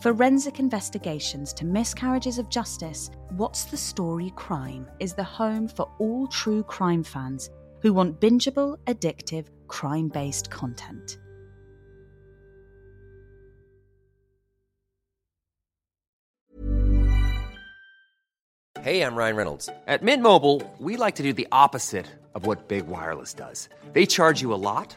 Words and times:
forensic 0.00 0.60
investigations 0.60 1.52
to 1.54 1.64
miscarriages 1.64 2.38
of 2.38 2.48
justice, 2.48 3.10
What's 3.30 3.64
the 3.64 3.76
Story 3.76 4.32
Crime 4.36 4.86
is 5.00 5.14
the 5.14 5.24
home 5.24 5.68
for 5.68 5.90
all 5.98 6.26
true 6.28 6.62
crime 6.62 7.02
fans 7.02 7.50
who 7.80 7.92
want 7.92 8.20
bingeable, 8.20 8.76
addictive, 8.86 9.48
crime 9.66 10.08
based 10.08 10.50
content. 10.50 11.18
Hey, 18.80 19.02
I'm 19.02 19.16
Ryan 19.16 19.36
Reynolds. 19.36 19.68
At 19.86 20.02
Mint 20.02 20.22
Mobile, 20.22 20.62
we 20.78 20.96
like 20.96 21.16
to 21.16 21.22
do 21.22 21.32
the 21.32 21.48
opposite 21.50 22.06
of 22.34 22.46
what 22.46 22.68
Big 22.68 22.86
Wireless 22.86 23.34
does. 23.34 23.68
They 23.92 24.06
charge 24.06 24.40
you 24.40 24.54
a 24.54 24.62
lot, 24.70 24.96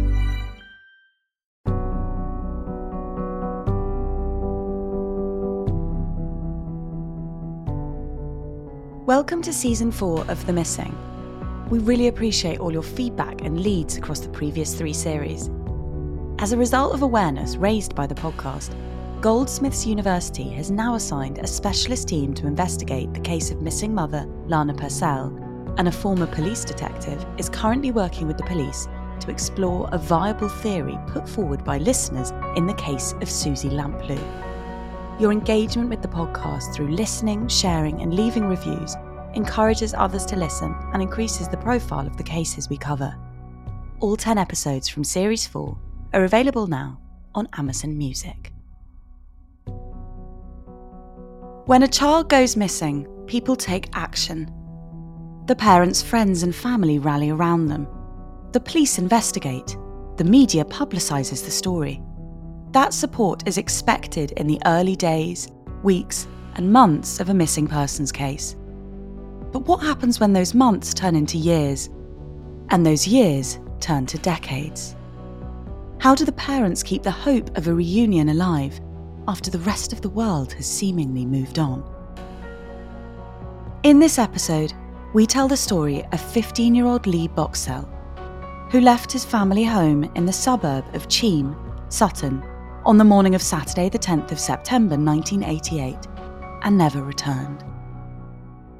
Welcome 9.11 9.41
to 9.41 9.51
season 9.51 9.91
four 9.91 10.23
of 10.29 10.45
The 10.45 10.53
Missing. 10.53 10.95
We 11.69 11.79
really 11.79 12.07
appreciate 12.07 12.61
all 12.61 12.71
your 12.71 12.81
feedback 12.81 13.41
and 13.41 13.59
leads 13.59 13.97
across 13.97 14.21
the 14.21 14.29
previous 14.29 14.73
three 14.73 14.93
series. 14.93 15.49
As 16.39 16.53
a 16.53 16.57
result 16.57 16.93
of 16.93 17.01
awareness 17.01 17.57
raised 17.57 17.93
by 17.93 18.07
the 18.07 18.15
podcast, 18.15 18.73
Goldsmiths 19.19 19.85
University 19.85 20.47
has 20.51 20.71
now 20.71 20.95
assigned 20.95 21.39
a 21.39 21.45
specialist 21.45 22.07
team 22.07 22.33
to 22.35 22.47
investigate 22.47 23.13
the 23.13 23.19
case 23.19 23.51
of 23.51 23.61
missing 23.61 23.93
mother 23.93 24.25
Lana 24.45 24.73
Purcell, 24.73 25.35
and 25.77 25.89
a 25.89 25.91
former 25.91 26.27
police 26.27 26.63
detective 26.63 27.25
is 27.37 27.49
currently 27.49 27.91
working 27.91 28.27
with 28.27 28.37
the 28.37 28.45
police 28.45 28.87
to 29.19 29.29
explore 29.29 29.89
a 29.91 29.97
viable 29.97 30.47
theory 30.47 30.97
put 31.07 31.27
forward 31.27 31.65
by 31.65 31.79
listeners 31.79 32.31
in 32.55 32.65
the 32.65 32.73
case 32.75 33.11
of 33.19 33.29
Suzy 33.29 33.67
Lamplugh. 33.67 34.50
Your 35.21 35.31
engagement 35.31 35.87
with 35.91 36.01
the 36.01 36.07
podcast 36.07 36.73
through 36.73 36.87
listening, 36.87 37.47
sharing, 37.47 38.01
and 38.01 38.11
leaving 38.11 38.47
reviews 38.47 38.95
encourages 39.35 39.93
others 39.93 40.25
to 40.25 40.35
listen 40.35 40.75
and 40.93 40.99
increases 40.99 41.47
the 41.47 41.57
profile 41.57 42.07
of 42.07 42.17
the 42.17 42.23
cases 42.23 42.71
we 42.71 42.77
cover. 42.77 43.15
All 43.99 44.17
10 44.17 44.39
episodes 44.39 44.89
from 44.89 45.03
Series 45.03 45.45
4 45.45 45.77
are 46.13 46.23
available 46.23 46.65
now 46.65 46.99
on 47.35 47.47
Amazon 47.55 47.99
Music. 47.99 48.51
When 51.67 51.83
a 51.83 51.87
child 51.87 52.27
goes 52.27 52.57
missing, 52.57 53.05
people 53.27 53.55
take 53.55 53.89
action. 53.93 54.51
The 55.45 55.55
parents, 55.55 56.01
friends, 56.01 56.41
and 56.41 56.55
family 56.55 56.97
rally 56.97 57.29
around 57.29 57.67
them. 57.67 57.87
The 58.53 58.59
police 58.59 58.97
investigate. 58.97 59.77
The 60.17 60.23
media 60.23 60.65
publicises 60.65 61.45
the 61.45 61.51
story. 61.51 62.01
That 62.71 62.93
support 62.93 63.45
is 63.45 63.57
expected 63.57 64.31
in 64.33 64.47
the 64.47 64.61
early 64.65 64.95
days, 64.95 65.49
weeks, 65.83 66.27
and 66.55 66.71
months 66.71 67.19
of 67.19 67.27
a 67.27 67.33
missing 67.33 67.67
persons 67.67 68.13
case. 68.13 68.55
But 69.51 69.67
what 69.67 69.83
happens 69.83 70.21
when 70.21 70.31
those 70.31 70.53
months 70.53 70.93
turn 70.93 71.13
into 71.13 71.37
years, 71.37 71.89
and 72.69 72.85
those 72.85 73.05
years 73.05 73.59
turn 73.81 74.05
to 74.05 74.17
decades? 74.19 74.95
How 75.99 76.15
do 76.15 76.23
the 76.23 76.31
parents 76.31 76.81
keep 76.81 77.03
the 77.03 77.11
hope 77.11 77.57
of 77.57 77.67
a 77.67 77.73
reunion 77.73 78.29
alive 78.29 78.79
after 79.27 79.51
the 79.51 79.59
rest 79.59 79.91
of 79.91 79.99
the 79.99 80.09
world 80.09 80.53
has 80.53 80.65
seemingly 80.65 81.25
moved 81.25 81.59
on? 81.59 81.83
In 83.83 83.99
this 83.99 84.17
episode, 84.17 84.73
we 85.13 85.25
tell 85.25 85.49
the 85.49 85.57
story 85.57 86.05
of 86.13 86.21
15 86.21 86.73
year 86.73 86.85
old 86.85 87.05
Lee 87.05 87.27
Boxell, 87.27 87.85
who 88.71 88.79
left 88.79 89.11
his 89.11 89.25
family 89.25 89.65
home 89.65 90.09
in 90.15 90.25
the 90.25 90.31
suburb 90.31 90.85
of 90.95 91.09
Cheam, 91.09 91.53
Sutton, 91.89 92.41
on 92.83 92.97
the 92.97 93.03
morning 93.03 93.35
of 93.35 93.41
Saturday, 93.41 93.89
the 93.89 93.99
10th 93.99 94.31
of 94.31 94.39
September 94.39 94.95
1988, 94.95 95.95
and 96.63 96.77
never 96.77 97.03
returned. 97.03 97.63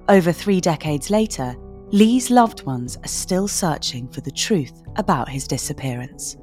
Over 0.09 0.31
three 0.31 0.59
decades 0.59 1.09
later, 1.09 1.55
Lee's 1.91 2.31
loved 2.31 2.65
ones 2.65 2.97
are 2.97 3.07
still 3.07 3.47
searching 3.47 4.07
for 4.07 4.21
the 4.21 4.31
truth 4.31 4.81
about 4.95 5.29
his 5.29 5.47
disappearance. 5.47 6.37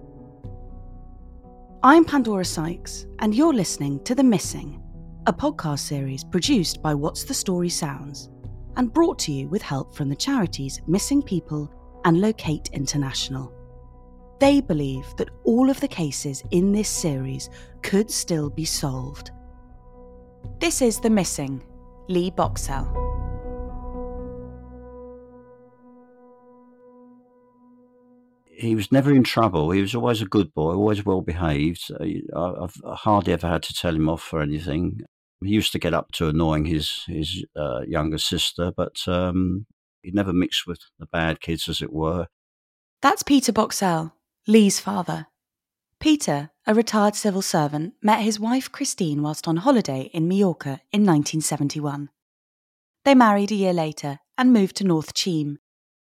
I'm 1.83 2.05
Pandora 2.05 2.45
Sykes, 2.45 3.07
and 3.19 3.35
you're 3.35 3.55
listening 3.55 4.05
to 4.05 4.15
The 4.15 4.25
Missing, 4.25 4.81
a 5.27 5.33
podcast 5.33 5.81
series 5.81 6.23
produced 6.23 6.81
by 6.81 6.95
What's 6.95 7.25
the 7.25 7.35
Story 7.35 7.71
Sounds 7.71 8.29
and 8.77 8.93
brought 8.93 9.19
to 9.21 9.33
you 9.33 9.49
with 9.49 9.63
help 9.63 9.97
from 9.97 10.09
the 10.09 10.17
charities 10.17 10.81
Missing 10.87 11.23
People 11.23 11.73
and 12.05 12.21
Locate 12.21 12.71
International. 12.73 13.53
They 14.41 14.61
believe 14.61 15.07
that 15.17 15.31
all 15.45 15.69
of 15.69 15.81
the 15.81 15.89
cases 15.89 16.45
in 16.51 16.73
this 16.73 16.89
series 16.89 17.51
could 17.83 18.11
still 18.11 18.51
be 18.51 18.65
solved. 18.65 19.31
This 20.61 20.81
is 20.81 21.01
The 21.01 21.11
Missing, 21.11 21.63
Lee 22.09 22.31
Boxell. 22.31 23.09
he 28.59 28.75
was 28.75 28.91
never 28.91 29.15
in 29.15 29.23
trouble. 29.23 29.71
He 29.71 29.81
was 29.81 29.95
always 29.95 30.21
a 30.21 30.27
good 30.27 30.53
boy, 30.53 30.75
always 30.75 31.07
well 31.07 31.21
behaved. 31.21 31.91
Uh, 31.93 32.65
I've 32.65 32.75
hardly 32.85 33.33
ever 33.33 33.47
had 33.47 33.63
to 33.63 33.73
tell 33.73 33.95
him 33.95 34.09
off 34.09 34.21
for 34.21 34.43
anything. 34.43 35.01
He 35.43 35.51
used 35.51 35.71
to 35.73 35.79
get 35.79 35.95
up 35.95 36.11
to 36.15 36.27
annoying 36.27 36.65
his 36.65 37.05
his 37.07 37.45
uh, 37.55 37.83
younger 37.87 38.19
sister, 38.19 38.73
but 38.77 38.97
um, 39.07 39.67
he 40.03 40.11
never 40.11 40.33
mixed 40.33 40.67
with 40.67 40.81
the 40.99 41.07
bad 41.07 41.41
kids, 41.41 41.69
as 41.69 41.81
it 41.81 41.93
were. 41.93 42.27
That's 43.01 43.23
Peter 43.23 43.53
Boxell, 43.53 44.11
Lee's 44.51 44.81
father. 44.81 45.27
Peter, 46.01 46.49
a 46.67 46.73
retired 46.73 47.15
civil 47.15 47.43
servant, 47.43 47.93
met 48.01 48.23
his 48.23 48.41
wife 48.41 48.73
Christine 48.73 49.21
whilst 49.21 49.47
on 49.47 49.59
holiday 49.59 50.09
in 50.15 50.27
Mallorca 50.27 50.81
in 50.91 51.05
1971. 51.05 52.09
They 53.05 53.15
married 53.15 53.53
a 53.53 53.57
year 53.57 53.75
later 53.75 54.21
and 54.39 54.51
moved 54.51 54.77
to 54.77 54.85
North 54.85 55.13
Cheam, 55.13 55.59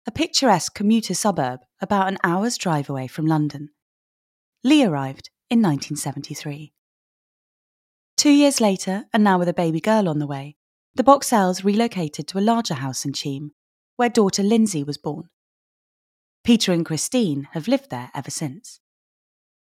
a 0.06 0.12
picturesque 0.12 0.73
commuter 0.73 1.14
suburb 1.14 1.62
about 1.81 2.06
an 2.06 2.19
hour's 2.23 2.56
drive 2.56 2.88
away 2.88 3.08
from 3.08 3.26
London. 3.26 3.70
Lee 4.62 4.84
arrived 4.84 5.31
in 5.50 5.58
1973. 5.61 6.73
Two 8.17 8.31
years 8.31 8.61
later, 8.61 9.06
and 9.12 9.25
now 9.25 9.41
with 9.41 9.49
a 9.49 9.52
baby 9.52 9.81
girl 9.81 10.08
on 10.08 10.20
the 10.20 10.29
way, 10.29 10.55
the 10.94 11.02
Boxells 11.02 11.64
relocated 11.64 12.29
to 12.29 12.38
a 12.38 12.49
larger 12.52 12.75
house 12.75 13.05
in 13.05 13.12
Cheam, 13.12 13.50
where 13.96 14.08
daughter 14.08 14.44
Lindsay 14.44 14.84
was 14.84 14.96
born. 14.96 15.29
Peter 16.49 16.73
and 16.73 16.87
Christine 16.87 17.47
have 17.53 17.69
lived 17.69 17.91
there 17.91 18.11
ever 18.15 18.31
since. 18.31 18.81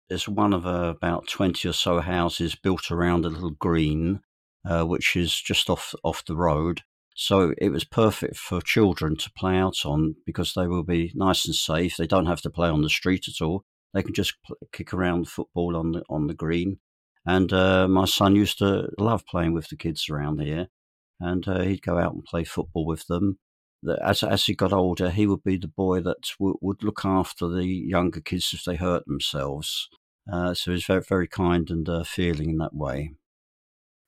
There's 0.08 0.30
one 0.30 0.54
of 0.54 0.66
uh, 0.66 0.94
about 0.96 1.28
20 1.28 1.68
or 1.68 1.74
so 1.74 2.00
houses 2.00 2.56
built 2.56 2.90
around 2.90 3.26
a 3.26 3.30
little 3.30 3.50
green, 3.50 4.22
uh, 4.66 4.86
which 4.86 5.18
is 5.18 5.36
just 5.36 5.70
off, 5.70 5.94
off 6.06 6.24
the 6.24 6.38
road. 6.38 6.84
So 7.14 7.54
it 7.58 7.68
was 7.68 7.84
perfect 7.84 8.38
for 8.38 8.62
children 8.62 9.18
to 9.18 9.32
play 9.38 9.58
out 9.58 9.86
on 9.86 10.16
because 10.26 10.54
they 10.54 10.68
will 10.68 10.86
be 10.86 11.12
nice 11.16 11.46
and 11.46 11.54
safe. 11.54 11.98
They 11.98 12.08
don't 12.08 12.28
have 12.28 12.42
to 12.44 12.50
play 12.50 12.70
on 12.70 12.82
the 12.82 12.90
street 12.90 13.28
at 13.28 13.44
all. 13.44 13.66
They 13.94 14.02
can 14.02 14.14
just 14.14 14.36
kick 14.72 14.94
around 14.94 15.28
football 15.28 15.76
on 15.76 15.92
the 15.92 16.04
on 16.10 16.28
the 16.28 16.34
green. 16.34 16.80
And 17.26 17.52
uh, 17.52 17.90
my 17.90 18.06
son 18.06 18.38
used 18.38 18.60
to 18.60 18.88
love 18.98 19.26
playing 19.26 19.52
with 19.52 19.68
the 19.68 19.76
kids 19.76 20.08
around 20.10 20.40
here, 20.40 20.68
and 21.20 21.46
uh, 21.46 21.60
he'd 21.64 21.82
go 21.82 22.00
out 22.00 22.14
and 22.14 22.24
play 22.24 22.46
football 22.46 22.86
with 22.86 23.06
them 23.08 23.38
as 24.04 24.24
as 24.24 24.46
he 24.46 24.54
got 24.54 24.74
older, 24.74 25.10
he 25.10 25.28
would 25.28 25.44
be 25.44 25.58
the 25.58 25.68
boy 25.68 26.02
that 26.02 26.30
w- 26.40 26.58
would 26.62 26.84
look 26.84 27.06
after 27.06 27.48
the 27.48 27.66
younger 27.66 28.22
kids 28.22 28.52
if 28.54 28.64
they 28.64 28.76
hurt 28.76 29.06
themselves. 29.06 29.90
Uh, 30.32 30.54
so 30.54 30.72
he's 30.72 30.86
very 30.86 31.02
very 31.02 31.28
kind 31.28 31.70
and 31.70 31.88
uh, 31.88 32.04
feeling 32.04 32.50
in 32.50 32.58
that 32.58 32.76
way. 32.76 33.14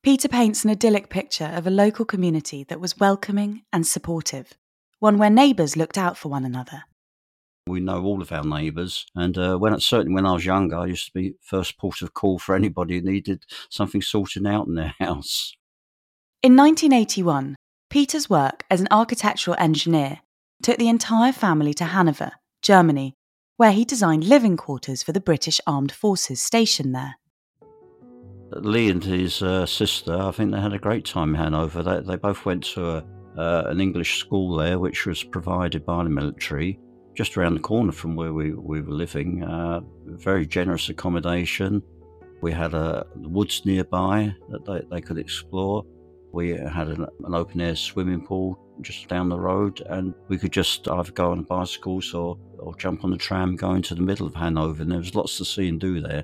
Peter 0.03 0.27
paints 0.27 0.63
an 0.63 0.71
idyllic 0.71 1.09
picture 1.09 1.51
of 1.53 1.67
a 1.67 1.71
local 1.71 2.05
community 2.05 2.63
that 2.63 2.79
was 2.79 2.97
welcoming 2.97 3.61
and 3.71 3.85
supportive, 3.85 4.53
one 4.99 5.19
where 5.19 5.29
neighbours 5.29 5.77
looked 5.77 5.97
out 5.97 6.17
for 6.17 6.29
one 6.29 6.43
another. 6.43 6.83
We 7.67 7.79
know 7.79 8.03
all 8.03 8.23
of 8.23 8.31
our 8.31 8.43
neighbours, 8.43 9.05
and 9.15 9.37
uh, 9.37 9.57
when 9.57 9.79
certainly 9.79 10.15
when 10.15 10.25
I 10.25 10.33
was 10.33 10.45
younger, 10.45 10.77
I 10.77 10.87
used 10.87 11.05
to 11.05 11.13
be 11.13 11.35
first 11.41 11.77
port 11.77 12.01
of 12.01 12.15
call 12.15 12.39
for 12.39 12.55
anybody 12.55 12.95
who 12.95 13.05
needed 13.05 13.45
something 13.69 14.01
sorted 14.01 14.47
out 14.47 14.67
in 14.67 14.73
their 14.73 14.95
house. 14.99 15.55
In 16.41 16.55
1981, 16.55 17.55
Peter's 17.91 18.29
work 18.29 18.63
as 18.69 18.79
an 18.79 18.87
architectural 18.89 19.57
engineer 19.59 20.21
took 20.63 20.77
the 20.77 20.87
entire 20.87 21.33
family 21.33 21.73
to 21.73 21.83
Hanover, 21.83 22.31
Germany, 22.61 23.17
where 23.57 23.73
he 23.73 23.83
designed 23.83 24.23
living 24.23 24.55
quarters 24.55 25.03
for 25.03 25.11
the 25.11 25.19
British 25.19 25.59
Armed 25.67 25.91
Forces 25.91 26.41
stationed 26.41 26.95
there. 26.95 27.15
Lee 28.53 28.89
and 28.89 29.03
his 29.03 29.41
uh, 29.41 29.65
sister, 29.65 30.15
I 30.15 30.31
think 30.31 30.53
they 30.53 30.61
had 30.61 30.71
a 30.71 30.79
great 30.79 31.03
time 31.03 31.35
in 31.35 31.41
Hanover. 31.41 31.83
They, 31.83 31.99
they 31.99 32.15
both 32.15 32.45
went 32.45 32.63
to 32.75 32.91
a, 32.91 33.05
uh, 33.37 33.63
an 33.67 33.81
English 33.81 34.19
school 34.19 34.55
there, 34.55 34.79
which 34.79 35.05
was 35.05 35.21
provided 35.21 35.85
by 35.85 36.05
the 36.05 36.09
military, 36.09 36.79
just 37.13 37.35
around 37.35 37.55
the 37.55 37.59
corner 37.59 37.91
from 37.91 38.15
where 38.15 38.31
we, 38.31 38.53
we 38.53 38.79
were 38.79 38.93
living. 38.93 39.43
Uh, 39.43 39.81
very 40.05 40.45
generous 40.45 40.87
accommodation. 40.87 41.83
We 42.41 42.53
had 42.53 42.73
a 42.73 43.05
woods 43.17 43.65
nearby 43.65 44.33
that 44.47 44.65
they, 44.65 44.81
they 44.89 45.01
could 45.01 45.17
explore. 45.17 45.85
We 46.31 46.51
had 46.51 46.87
an, 46.87 47.07
an 47.25 47.35
open 47.35 47.61
air 47.61 47.75
swimming 47.75 48.25
pool 48.25 48.59
just 48.81 49.07
down 49.07 49.29
the 49.29 49.39
road, 49.39 49.81
and 49.87 50.13
we 50.27 50.37
could 50.37 50.51
just 50.51 50.87
either 50.87 51.11
go 51.11 51.31
on 51.31 51.43
bicycles 51.43 52.13
or, 52.13 52.37
or 52.57 52.75
jump 52.75 53.03
on 53.03 53.11
the 53.11 53.17
tram 53.17 53.55
going 53.55 53.81
to 53.83 53.95
the 53.95 54.01
middle 54.01 54.27
of 54.27 54.35
Hanover, 54.35 54.81
and 54.81 54.91
there 54.91 54.99
was 54.99 55.15
lots 55.15 55.37
to 55.37 55.45
see 55.45 55.67
and 55.67 55.79
do 55.79 56.01
there. 56.01 56.23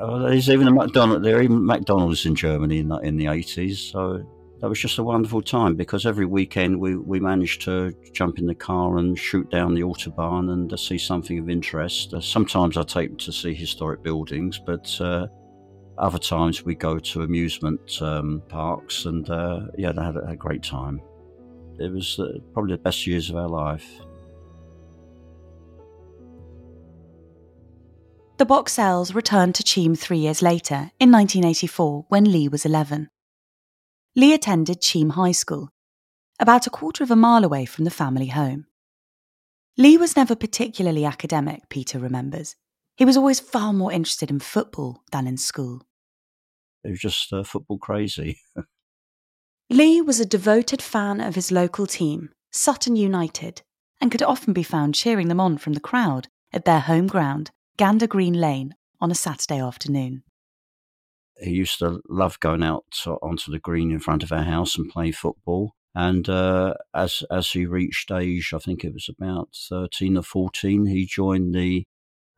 Uh, 0.00 0.18
there's 0.18 0.50
even 0.50 0.66
a 0.66 0.72
McDonald's. 0.72 1.24
There 1.24 1.42
even 1.42 1.64
McDonald's 1.64 2.26
in 2.26 2.34
Germany 2.34 2.78
in 2.78 2.88
the, 2.88 2.96
in 2.98 3.16
the 3.16 3.26
80s, 3.26 3.92
so 3.92 4.26
that 4.60 4.68
was 4.68 4.78
just 4.78 4.98
a 4.98 5.04
wonderful 5.04 5.40
time 5.40 5.76
because 5.76 6.04
every 6.04 6.26
weekend 6.26 6.80
we, 6.80 6.96
we 6.96 7.20
managed 7.20 7.62
to 7.62 7.94
jump 8.12 8.38
in 8.38 8.46
the 8.46 8.54
car 8.54 8.98
and 8.98 9.18
shoot 9.18 9.48
down 9.50 9.74
the 9.74 9.82
autobahn 9.82 10.52
and 10.52 10.72
uh, 10.72 10.76
see 10.76 10.98
something 10.98 11.38
of 11.38 11.48
interest. 11.48 12.12
Uh, 12.12 12.20
sometimes 12.20 12.76
I 12.76 12.82
take 12.82 13.10
them 13.10 13.18
to 13.18 13.32
see 13.32 13.54
historic 13.54 14.02
buildings, 14.02 14.58
but 14.58 15.00
uh, 15.00 15.28
other 15.98 16.18
times 16.18 16.64
we 16.64 16.74
go 16.74 16.98
to 16.98 17.22
amusement 17.22 18.00
um, 18.00 18.42
parks, 18.48 19.04
and 19.04 19.28
uh, 19.28 19.66
yeah, 19.76 19.92
they 19.92 20.02
had 20.02 20.16
a, 20.16 20.36
great 20.36 20.62
time. 20.62 21.00
It 21.78 21.92
was 21.92 22.18
uh, 22.18 22.38
probably 22.52 22.74
the 22.74 22.82
best 22.82 23.06
years 23.06 23.30
of 23.30 23.36
our 23.36 23.48
life. 23.48 23.86
The 28.38 28.46
Boxells 28.46 29.14
returned 29.14 29.56
to 29.56 29.64
Cheam 29.64 29.96
three 29.96 30.18
years 30.18 30.42
later, 30.42 30.92
in 31.00 31.10
1984, 31.10 32.06
when 32.08 32.24
Lee 32.24 32.48
was 32.48 32.64
11. 32.64 33.08
Lee 34.14 34.32
attended 34.32 34.80
Cheam 34.80 35.10
High 35.10 35.32
School, 35.32 35.70
about 36.38 36.66
a 36.66 36.70
quarter 36.70 37.02
of 37.02 37.10
a 37.10 37.16
mile 37.16 37.44
away 37.44 37.64
from 37.64 37.84
the 37.84 37.90
family 37.90 38.28
home. 38.28 38.66
Lee 39.76 39.96
was 39.96 40.16
never 40.16 40.36
particularly 40.36 41.04
academic, 41.04 41.68
Peter 41.68 41.98
remembers. 41.98 42.56
He 42.98 43.04
was 43.04 43.16
always 43.16 43.38
far 43.38 43.72
more 43.72 43.92
interested 43.92 44.28
in 44.28 44.40
football 44.40 45.04
than 45.12 45.28
in 45.28 45.36
school. 45.36 45.82
He 46.82 46.90
was 46.90 46.98
just 46.98 47.32
uh, 47.32 47.44
football 47.44 47.78
crazy. 47.78 48.40
Lee 49.70 50.00
was 50.00 50.18
a 50.18 50.26
devoted 50.26 50.82
fan 50.82 51.20
of 51.20 51.36
his 51.36 51.52
local 51.52 51.86
team, 51.86 52.30
Sutton 52.50 52.96
United, 52.96 53.62
and 54.00 54.10
could 54.10 54.22
often 54.22 54.52
be 54.52 54.64
found 54.64 54.96
cheering 54.96 55.28
them 55.28 55.38
on 55.38 55.58
from 55.58 55.74
the 55.74 55.80
crowd 55.80 56.26
at 56.52 56.64
their 56.64 56.80
home 56.80 57.06
ground, 57.06 57.52
Gander 57.76 58.08
Green 58.08 58.34
Lane, 58.34 58.74
on 59.00 59.12
a 59.12 59.14
Saturday 59.14 59.60
afternoon. 59.60 60.24
He 61.40 61.50
used 61.50 61.78
to 61.78 62.00
love 62.08 62.40
going 62.40 62.64
out 62.64 62.84
to, 63.04 63.12
onto 63.22 63.52
the 63.52 63.60
green 63.60 63.92
in 63.92 64.00
front 64.00 64.24
of 64.24 64.32
our 64.32 64.42
house 64.42 64.76
and 64.76 64.90
play 64.90 65.12
football. 65.12 65.74
And 65.94 66.28
uh, 66.28 66.74
as 66.92 67.22
as 67.30 67.52
he 67.52 67.64
reached 67.64 68.10
age, 68.10 68.52
I 68.52 68.58
think 68.58 68.82
it 68.82 68.92
was 68.92 69.08
about 69.08 69.50
thirteen 69.68 70.16
or 70.16 70.22
fourteen, 70.22 70.86
he 70.86 71.06
joined 71.06 71.54
the 71.54 71.84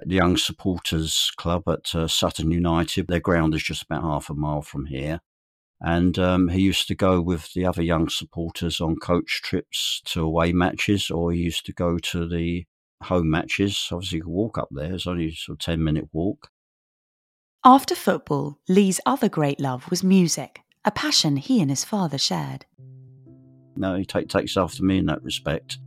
the 0.06 0.14
Young 0.14 0.36
Supporters 0.36 1.30
Club 1.36 1.68
at 1.68 1.94
uh, 1.94 2.08
Sutton 2.08 2.50
United. 2.50 3.06
Their 3.06 3.20
ground 3.20 3.54
is 3.54 3.62
just 3.62 3.82
about 3.82 4.02
half 4.02 4.30
a 4.30 4.34
mile 4.34 4.62
from 4.62 4.86
here. 4.86 5.20
And 5.80 6.18
um, 6.18 6.48
he 6.48 6.60
used 6.60 6.88
to 6.88 6.94
go 6.94 7.20
with 7.20 7.52
the 7.54 7.64
other 7.64 7.82
young 7.82 8.08
supporters 8.08 8.80
on 8.80 8.96
coach 8.96 9.40
trips 9.42 10.02
to 10.06 10.22
away 10.22 10.52
matches, 10.52 11.10
or 11.10 11.32
he 11.32 11.40
used 11.40 11.64
to 11.66 11.72
go 11.72 11.98
to 11.98 12.28
the 12.28 12.66
home 13.02 13.30
matches. 13.30 13.88
Obviously, 13.90 14.16
you 14.16 14.24
could 14.24 14.30
walk 14.30 14.58
up 14.58 14.68
there, 14.70 14.92
it's 14.92 15.06
only 15.06 15.28
a 15.28 15.32
sort 15.32 15.56
of 15.56 15.64
10 15.64 15.82
minute 15.82 16.08
walk. 16.12 16.50
After 17.64 17.94
football, 17.94 18.58
Lee's 18.68 19.00
other 19.06 19.28
great 19.28 19.60
love 19.60 19.88
was 19.90 20.04
music, 20.04 20.60
a 20.84 20.90
passion 20.90 21.36
he 21.36 21.60
and 21.60 21.70
his 21.70 21.84
father 21.84 22.18
shared. 22.18 22.66
No, 23.76 23.96
he 23.96 24.04
take, 24.04 24.28
takes 24.28 24.56
after 24.56 24.82
me 24.82 24.98
in 24.98 25.06
that 25.06 25.22
respect. 25.22 25.78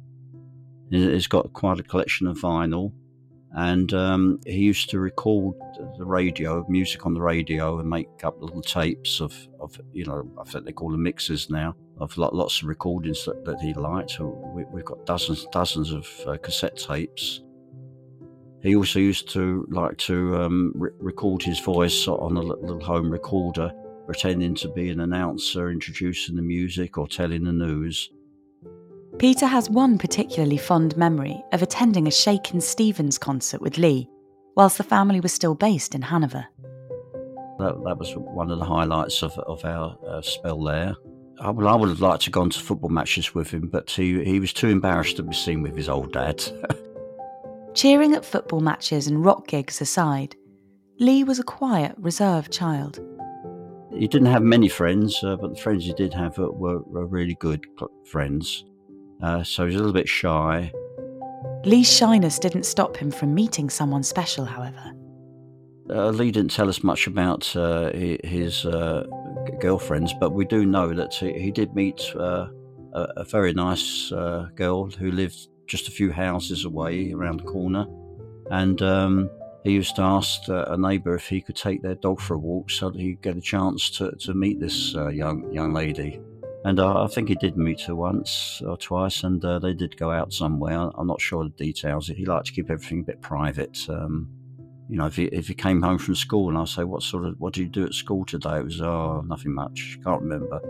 He's 0.90 1.28
got 1.28 1.54
quite 1.54 1.80
a 1.80 1.84
collection 1.84 2.28
of 2.28 2.38
vinyl 2.38 2.94
and 3.56 3.94
um, 3.94 4.40
he 4.48 4.58
used 4.58 4.90
to 4.90 5.00
record 5.00 5.56
the 5.98 6.06
radio, 6.06 6.66
music 6.68 7.06
on 7.06 7.14
the 7.14 7.22
radio, 7.22 7.80
and 7.80 7.88
make 7.88 8.08
up 8.24 8.42
little 8.42 8.64
tapes 8.64 9.20
of, 9.20 9.36
of 9.60 9.80
you 9.92 10.06
know, 10.06 10.28
I 10.40 10.44
think 10.44 10.66
they 10.66 10.72
call 10.72 10.90
them 10.90 11.04
mixes 11.04 11.52
now, 11.52 11.76
of 12.00 12.18
lots 12.18 12.62
of 12.62 12.68
recordings 12.68 13.26
that, 13.26 13.46
that 13.46 13.62
he 13.62 13.74
liked. 13.76 14.20
We, 14.20 14.64
have 14.64 14.86
got 14.86 15.06
dozens, 15.06 15.46
dozens 15.52 15.92
of 15.92 16.08
uh, 16.26 16.38
cassette 16.38 16.78
tapes. 16.78 17.42
He 18.64 18.76
also 18.76 18.98
used 18.98 19.30
to 19.34 19.68
like 19.70 19.98
to 19.98 20.42
um, 20.42 20.72
re- 20.74 20.92
record 20.98 21.44
his 21.44 21.60
voice 21.60 22.08
on 22.08 22.38
a 22.38 22.42
little 22.42 22.80
home 22.80 23.12
recorder, 23.12 23.72
pretending 24.08 24.56
to 24.56 24.70
be 24.70 24.90
an 24.90 25.02
announcer, 25.02 25.70
introducing 25.70 26.36
the 26.36 26.42
music 26.42 26.98
or 26.98 27.08
telling 27.08 27.44
the 27.44 27.54
news. 27.54 28.10
Peter 29.20 29.46
has 29.46 29.70
one 29.70 29.98
particularly 29.98 30.58
fond 30.58 30.98
memory 30.98 31.44
of 31.52 31.62
attending 31.62 32.08
a 32.08 32.12
Shakin' 32.12 32.60
Stevens 32.60 33.18
concert 33.18 33.62
with 33.62 33.78
Lee, 33.78 34.10
whilst 34.56 34.78
the 34.78 34.84
family 34.84 35.20
was 35.20 35.32
still 35.32 35.56
based 35.56 35.94
in 35.94 36.02
Hanover. 36.02 36.46
That, 37.60 37.82
that 37.86 37.98
was 37.98 38.14
one 38.16 38.50
of 38.50 38.58
the 38.58 38.66
highlights 38.66 39.22
of, 39.22 39.38
of 39.40 39.64
our 39.64 39.96
uh, 40.08 40.22
spell 40.22 40.64
there. 40.64 40.96
I 41.40 41.52
would, 41.52 41.66
I 41.66 41.76
would 41.76 41.90
have 41.90 42.02
liked 42.02 42.22
to 42.22 42.26
have 42.28 42.34
gone 42.34 42.50
to 42.50 42.60
football 42.60 42.90
matches 42.90 43.36
with 43.36 43.52
him, 43.52 43.70
but 43.70 43.90
he, 43.92 44.24
he 44.24 44.40
was 44.40 44.52
too 44.52 44.68
embarrassed 44.68 45.18
to 45.18 45.24
be 45.24 45.34
seen 45.34 45.62
with 45.62 45.76
his 45.76 45.90
old 45.90 46.12
dad. 46.12 46.44
Cheering 47.76 48.14
at 48.14 48.26
football 48.26 48.62
matches 48.62 49.08
and 49.08 49.24
rock 49.24 49.48
gigs 49.48 49.80
aside, 49.80 50.36
Lee 51.00 51.24
was 51.24 51.40
a 51.40 51.44
quiet, 51.44 51.96
reserved 51.98 52.52
child. 52.52 53.00
He 53.96 54.08
didn't 54.08 54.32
have 54.32 54.44
many 54.44 54.68
friends, 54.68 55.24
uh, 55.24 55.36
but 55.36 55.56
the 55.56 55.62
friends 55.62 55.86
he 55.86 55.94
did 55.94 56.14
have 56.14 56.38
were, 56.38 56.82
were 56.82 57.06
really 57.06 57.36
good 57.36 57.66
friends. 58.06 58.66
Uh, 59.22 59.44
so 59.44 59.66
he's 59.66 59.76
a 59.76 59.78
little 59.78 59.94
bit 59.94 60.10
shy. 60.10 60.72
Lee's 61.66 61.92
shyness 61.92 62.40
didn't 62.40 62.66
stop 62.66 62.98
him 62.98 63.10
from 63.10 63.34
meeting 63.34 63.70
someone 63.70 64.04
special, 64.04 64.44
however. 64.44 64.94
Uh, 65.90 66.10
Lee 66.10 66.32
didn't 66.32 66.52
tell 66.52 66.70
us 66.70 66.84
much 66.84 67.08
about 67.08 67.54
uh, 67.56 67.92
his 68.24 68.66
uh, 68.66 69.06
girlfriends, 69.60 70.14
but 70.20 70.32
we 70.32 70.46
do 70.46 70.66
know 70.66 70.94
that 70.94 71.14
he, 71.14 71.52
did 71.52 71.76
meet 71.76 72.02
uh, 72.16 72.48
a, 72.94 73.08
a, 73.18 73.24
very 73.26 73.54
nice 73.54 74.12
uh, 74.12 74.48
girl 74.56 74.90
who 74.90 75.12
lived 75.12 75.48
just 75.68 75.88
a 75.90 75.92
few 75.92 76.12
houses 76.12 76.64
away 76.64 77.12
around 77.12 77.40
the 77.40 77.44
corner. 77.44 77.86
And 78.50 78.82
um, 78.82 79.30
he 79.64 79.72
used 79.72 79.96
to 79.98 80.02
ask 80.02 80.42
a 80.48 80.78
neighbour 80.78 81.16
if 81.16 81.28
he 81.28 81.42
could 81.42 81.56
take 81.56 81.82
their 81.82 81.96
dog 81.96 82.22
for 82.22 82.36
a 82.36 82.40
walk 82.40 82.70
so 82.70 82.90
that 82.90 83.00
he'd 83.00 83.22
get 83.22 83.38
a 83.38 83.42
chance 83.42 83.90
to, 83.92 84.12
to 84.20 84.34
meet 84.34 84.60
this 84.60 84.94
young 84.94 85.52
young 85.54 85.74
lady. 85.74 86.20
And 86.66 86.80
uh, 86.80 87.04
I 87.04 87.08
think 87.08 87.28
he 87.28 87.36
did 87.36 87.58
meet 87.58 87.82
her 87.82 87.96
once 87.96 88.62
or 88.66 88.78
twice, 88.78 89.24
and 89.24 89.44
uh, 89.44 89.60
they 89.60 89.74
did 89.74 89.98
go 89.98 90.12
out 90.12 90.32
somewhere. 90.32 90.92
I'm 90.96 91.08
not 91.08 91.20
sure 91.20 91.44
the 91.44 91.50
details. 91.50 92.08
He 92.08 92.26
liked 92.26 92.48
to 92.48 92.54
keep 92.54 92.70
everything 92.70 93.02
a 93.02 93.04
bit 93.04 93.22
private. 93.22 93.78
Um, 93.90 94.30
you 94.90 94.98
know, 94.98 95.06
if 95.06 95.16
he, 95.16 95.26
if 95.26 95.48
he 95.48 95.54
came 95.54 95.82
home 95.82 95.98
from 95.98 96.16
school 96.16 96.50
and 96.50 96.58
I 96.58 96.66
say, 96.66 96.84
what 96.86 97.04
sort 97.04 97.26
of, 97.26 97.36
what 97.40 97.54
did 97.54 97.62
you 97.62 97.68
do 97.68 97.86
at 97.86 97.94
school 97.94 98.26
today? 98.26 98.58
It 98.58 98.66
was, 98.66 98.82
oh, 98.82 99.24
nothing 99.28 99.54
much. 99.54 100.00
Can't 100.06 100.22
remember. 100.22 100.62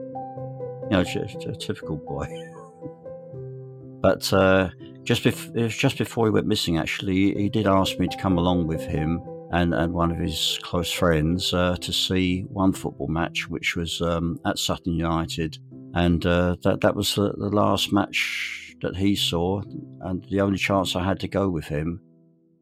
You 0.90 0.98
know, 0.98 1.04
just 1.04 1.46
a 1.46 1.56
typical 1.56 1.98
boy. 1.98 2.28
but 4.02 4.32
uh, 4.34 4.70
just, 5.04 5.24
bef- 5.24 5.56
it 5.56 5.64
was 5.64 5.78
just 5.78 6.00
before 6.00 6.26
he 6.26 6.32
went 6.32 6.48
missing, 6.48 6.78
actually, 6.78 7.36
he 7.36 7.50
did 7.50 7.68
ask 7.68 8.00
me 8.00 8.08
to 8.08 8.18
come 8.18 8.38
along 8.40 8.66
with 8.66 8.82
him 8.82 9.22
and, 9.52 9.76
and 9.76 9.94
one 9.94 10.10
of 10.10 10.18
his 10.18 10.60
close 10.64 10.92
friends 10.92 11.54
uh, 11.54 11.76
to 11.82 11.94
see 11.94 12.42
one 12.50 12.74
football 12.74 13.08
match, 13.08 13.48
which 13.48 13.76
was 13.76 14.02
um, 14.02 14.40
at 14.46 14.58
Sutton 14.58 14.94
United. 14.94 15.60
And 15.94 16.26
uh, 16.26 16.56
that, 16.64 16.82
that 16.82 16.96
was 16.96 17.16
the, 17.16 17.34
the 17.38 17.50
last 17.50 17.94
match 17.94 18.76
that 18.82 18.96
he 18.96 19.16
saw, 19.16 19.62
and 20.02 20.26
the 20.30 20.42
only 20.42 20.58
chance 20.58 20.96
I 20.96 21.04
had 21.04 21.20
to 21.22 21.28
go 21.28 21.50
with 21.50 21.66
him. 21.66 22.02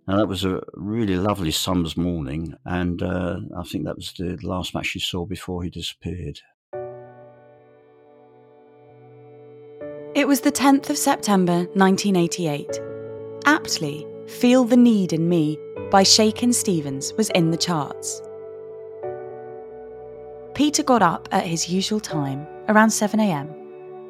And 0.08 0.20
that 0.20 0.28
was 0.28 0.44
a 0.44 0.62
really 0.74 1.16
lovely 1.16 1.52
summer's 1.52 1.96
morning, 1.96 2.56
and 2.66 3.02
uh, 3.02 3.38
I 3.58 3.64
think 3.64 3.86
that 3.86 3.96
was 3.96 4.14
the 4.18 4.38
last 4.44 4.74
match 4.74 4.90
he 4.90 5.00
saw 5.00 5.26
before 5.26 5.64
he 5.64 5.70
disappeared. 5.70 6.40
It 10.14 10.28
was 10.28 10.42
the 10.42 10.52
10th 10.52 10.90
of 10.90 10.98
September 10.98 11.66
1988. 11.76 12.82
Aptly, 13.46 14.06
Feel 14.28 14.66
the 14.66 14.76
Need 14.76 15.14
in 15.14 15.30
Me 15.30 15.58
by 15.90 16.04
Shakin' 16.04 16.52
Stevens 16.52 17.14
was 17.14 17.30
in 17.30 17.52
the 17.52 17.58
charts. 17.58 18.22
Peter 20.54 20.84
got 20.84 21.02
up 21.02 21.30
at 21.32 21.46
his 21.46 21.70
usual 21.70 22.00
time, 22.00 22.46
around 22.72 22.90
7am, 22.90 23.48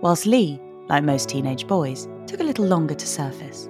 whilst 0.02 0.26
Lee, 0.26 0.60
like 0.88 1.04
most 1.04 1.30
teenage 1.30 1.68
boys, 1.68 2.08
took 2.28 2.40
a 2.40 2.44
little 2.44 2.66
longer 2.66 2.94
to 2.94 3.08
surface. 3.08 3.70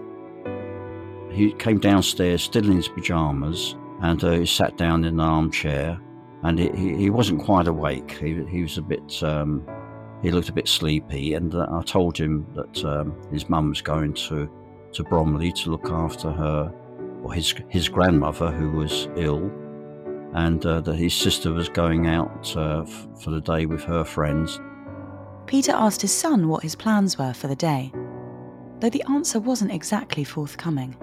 He 1.32 1.54
came 1.54 1.80
downstairs 1.80 2.44
still 2.44 2.66
in 2.66 2.76
his 2.76 2.88
pyjamas 2.88 3.76
and 4.02 4.24
uh, 4.24 4.32
he 4.32 4.46
sat 4.46 4.78
down 4.78 5.06
in 5.06 5.16
an 5.16 5.20
armchair 5.20 6.00
and 6.44 6.60
he, 6.60 6.96
he, 6.96 7.10
wasn't 7.10 7.42
quite 7.42 7.68
awake. 7.68 8.12
He, 8.12 8.44
he 8.50 8.64
was 8.64 8.78
a 8.78 8.82
bit, 8.82 9.24
um, 9.24 9.66
he 10.22 10.32
looked 10.32 10.50
a 10.50 10.54
bit 10.54 10.68
sleepy 10.68 11.36
and 11.36 11.56
uh, 11.56 11.68
I 11.72 11.82
told 11.84 12.18
him 12.18 12.46
that 12.56 12.84
um, 12.84 13.16
his 13.32 13.48
mum 13.50 13.70
was 13.70 13.82
going 13.82 14.14
to, 14.14 14.50
to 14.92 15.04
Bromley 15.04 15.52
to 15.54 15.72
look 15.72 15.90
after 15.90 16.32
her 16.32 16.74
or 17.24 17.34
his 17.34 17.54
his 17.70 17.88
grandmother 17.88 18.52
who 18.52 18.72
was 18.72 19.08
ill, 19.16 19.52
and 20.34 20.66
uh, 20.66 20.82
that 20.82 20.96
his 20.96 21.14
sister 21.14 21.54
was 21.54 21.70
going 21.70 22.08
out 22.08 22.54
uh, 22.56 22.82
f- 22.82 23.08
for 23.20 23.32
the 23.32 23.42
day 23.42 23.66
with 23.66 23.84
her 23.84 24.04
friends. 24.04 24.60
Peter 25.52 25.74
asked 25.74 26.02
his 26.02 26.14
son 26.14 26.48
what 26.48 26.64
his 26.64 26.78
plans 26.78 27.18
were 27.18 27.34
for 27.34 27.48
the 27.50 27.58
day, 27.58 27.92
though 28.80 28.90
the 28.90 29.04
answer 29.10 29.38
wasn't 29.38 29.70
exactly 29.70 30.24
forthcoming. 30.24 30.96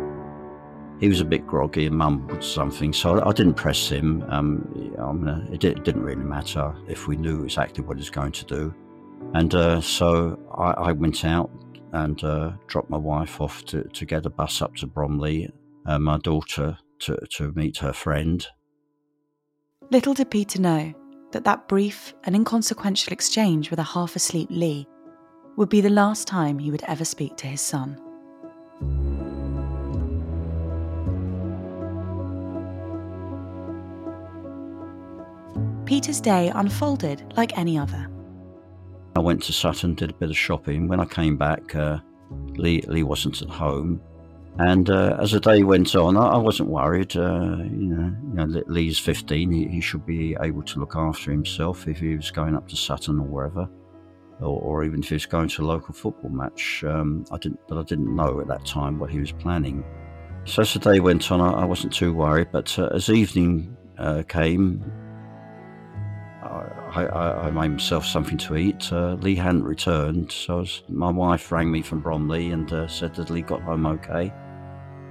He 0.98 1.06
was 1.06 1.20
a 1.20 1.26
bit 1.26 1.46
groggy 1.46 1.84
and 1.84 1.94
mumbled 1.94 2.42
something, 2.42 2.94
so 2.94 3.22
I 3.22 3.32
didn't 3.32 3.56
press 3.56 3.90
him. 3.90 4.24
Um, 4.30 5.46
it, 5.52 5.60
didn't 5.60 6.02
really 6.02 6.24
matter 6.24 6.74
if 6.88 7.06
we 7.06 7.16
knew 7.16 7.44
exactly 7.44 7.84
what 7.84 7.98
he 7.98 8.00
was 8.00 8.08
going 8.08 8.32
to 8.32 8.44
do. 8.46 8.74
And 9.34 9.54
uh, 9.54 9.82
so 9.82 10.40
I, 10.56 10.70
I, 10.70 10.92
went 10.92 11.26
out 11.26 11.50
and 11.92 12.24
uh, 12.24 12.52
dropped 12.68 12.88
my 12.88 12.96
wife 12.96 13.42
off 13.42 13.66
to, 13.66 13.84
to 13.84 14.06
get 14.06 14.24
a 14.24 14.30
bus 14.30 14.62
up 14.62 14.76
to 14.76 14.86
Bromley 14.86 15.52
uh, 15.84 15.98
my 15.98 16.16
daughter 16.16 16.78
to, 17.00 17.18
to 17.32 17.52
meet 17.52 17.76
her 17.76 17.92
friend. 17.92 18.46
Little 19.90 20.14
did 20.14 20.30
Peter 20.30 20.58
know 20.58 20.94
that 21.32 21.44
that 21.44 21.68
brief 21.68 22.14
and 22.24 22.34
inconsequential 22.34 23.12
exchange 23.12 23.70
with 23.70 23.78
a 23.78 23.84
half 23.84 24.16
asleep 24.16 24.48
Lee 24.50 24.86
would 25.56 25.68
be 25.68 25.80
the 25.80 25.90
last 25.90 26.26
time 26.26 26.58
he 26.58 26.70
would 26.70 26.84
ever 26.86 27.04
speak 27.04 27.36
to 27.36 27.46
his 27.46 27.60
son. 27.60 28.00
Peter's 35.84 36.20
day 36.20 36.52
unfolded 36.54 37.32
like 37.36 37.56
any 37.56 37.78
other. 37.78 38.10
I 39.16 39.20
went 39.20 39.42
to 39.44 39.52
Sutton, 39.52 39.94
did 39.94 40.10
a 40.10 40.14
bit 40.14 40.30
of 40.30 40.36
shopping. 40.36 40.86
When 40.86 41.00
I 41.00 41.06
came 41.06 41.36
back, 41.36 41.74
uh, 41.74 41.98
Lee, 42.56 42.82
Lee 42.82 43.02
wasn't 43.02 43.42
at 43.42 43.48
home. 43.48 44.00
And 44.58 44.90
uh, 44.90 45.16
as 45.20 45.30
the 45.30 45.38
day 45.38 45.62
went 45.62 45.94
on, 45.94 46.16
I, 46.16 46.30
I 46.30 46.36
wasn't 46.36 46.68
worried. 46.68 47.16
Uh, 47.16 47.58
you, 47.58 47.94
know, 47.94 48.16
you 48.28 48.46
know, 48.46 48.62
Lee's 48.66 48.98
15; 48.98 49.52
he, 49.52 49.68
he, 49.68 49.80
should 49.80 50.04
be 50.04 50.36
able 50.40 50.64
to 50.64 50.80
look 50.80 50.96
after 50.96 51.30
himself 51.30 51.86
if 51.86 52.00
he 52.00 52.16
was 52.16 52.32
going 52.32 52.56
up 52.56 52.68
to 52.68 52.76
Sutton 52.76 53.20
or 53.20 53.26
wherever, 53.26 53.68
or, 54.40 54.60
or 54.60 54.84
even 54.84 55.00
if 55.00 55.10
he 55.10 55.14
was 55.14 55.26
going 55.26 55.48
to 55.50 55.62
a 55.62 55.64
local 55.64 55.94
football 55.94 56.30
match. 56.30 56.82
Um, 56.84 57.24
I 57.30 57.38
didn't, 57.38 57.60
but 57.68 57.78
I 57.78 57.84
didn't 57.84 58.14
know 58.14 58.40
at 58.40 58.48
that 58.48 58.66
time 58.66 58.98
what 58.98 59.10
he 59.10 59.20
was 59.20 59.30
planning. 59.30 59.84
So 60.44 60.62
as 60.62 60.72
the 60.72 60.80
day 60.80 60.98
went 60.98 61.30
on, 61.30 61.40
I, 61.40 61.62
I 61.62 61.64
wasn't 61.64 61.92
too 61.92 62.12
worried. 62.12 62.48
But 62.50 62.76
uh, 62.80 62.88
as 62.92 63.10
evening 63.10 63.76
uh, 63.96 64.24
came, 64.26 64.82
I, 66.42 67.04
I, 67.04 67.46
I, 67.46 67.50
made 67.52 67.68
myself 67.68 68.04
something 68.04 68.38
to 68.38 68.56
eat. 68.56 68.92
Uh, 68.92 69.14
Lee 69.20 69.36
hadn't 69.36 69.64
returned, 69.64 70.32
so 70.32 70.58
was, 70.58 70.82
my 70.88 71.10
wife 71.10 71.52
rang 71.52 71.70
me 71.70 71.82
from 71.82 72.00
Bromley 72.00 72.50
and 72.50 72.72
uh, 72.72 72.88
said 72.88 73.14
that 73.16 73.30
Lee 73.30 73.42
got 73.42 73.62
home 73.62 73.86
okay. 73.86 74.32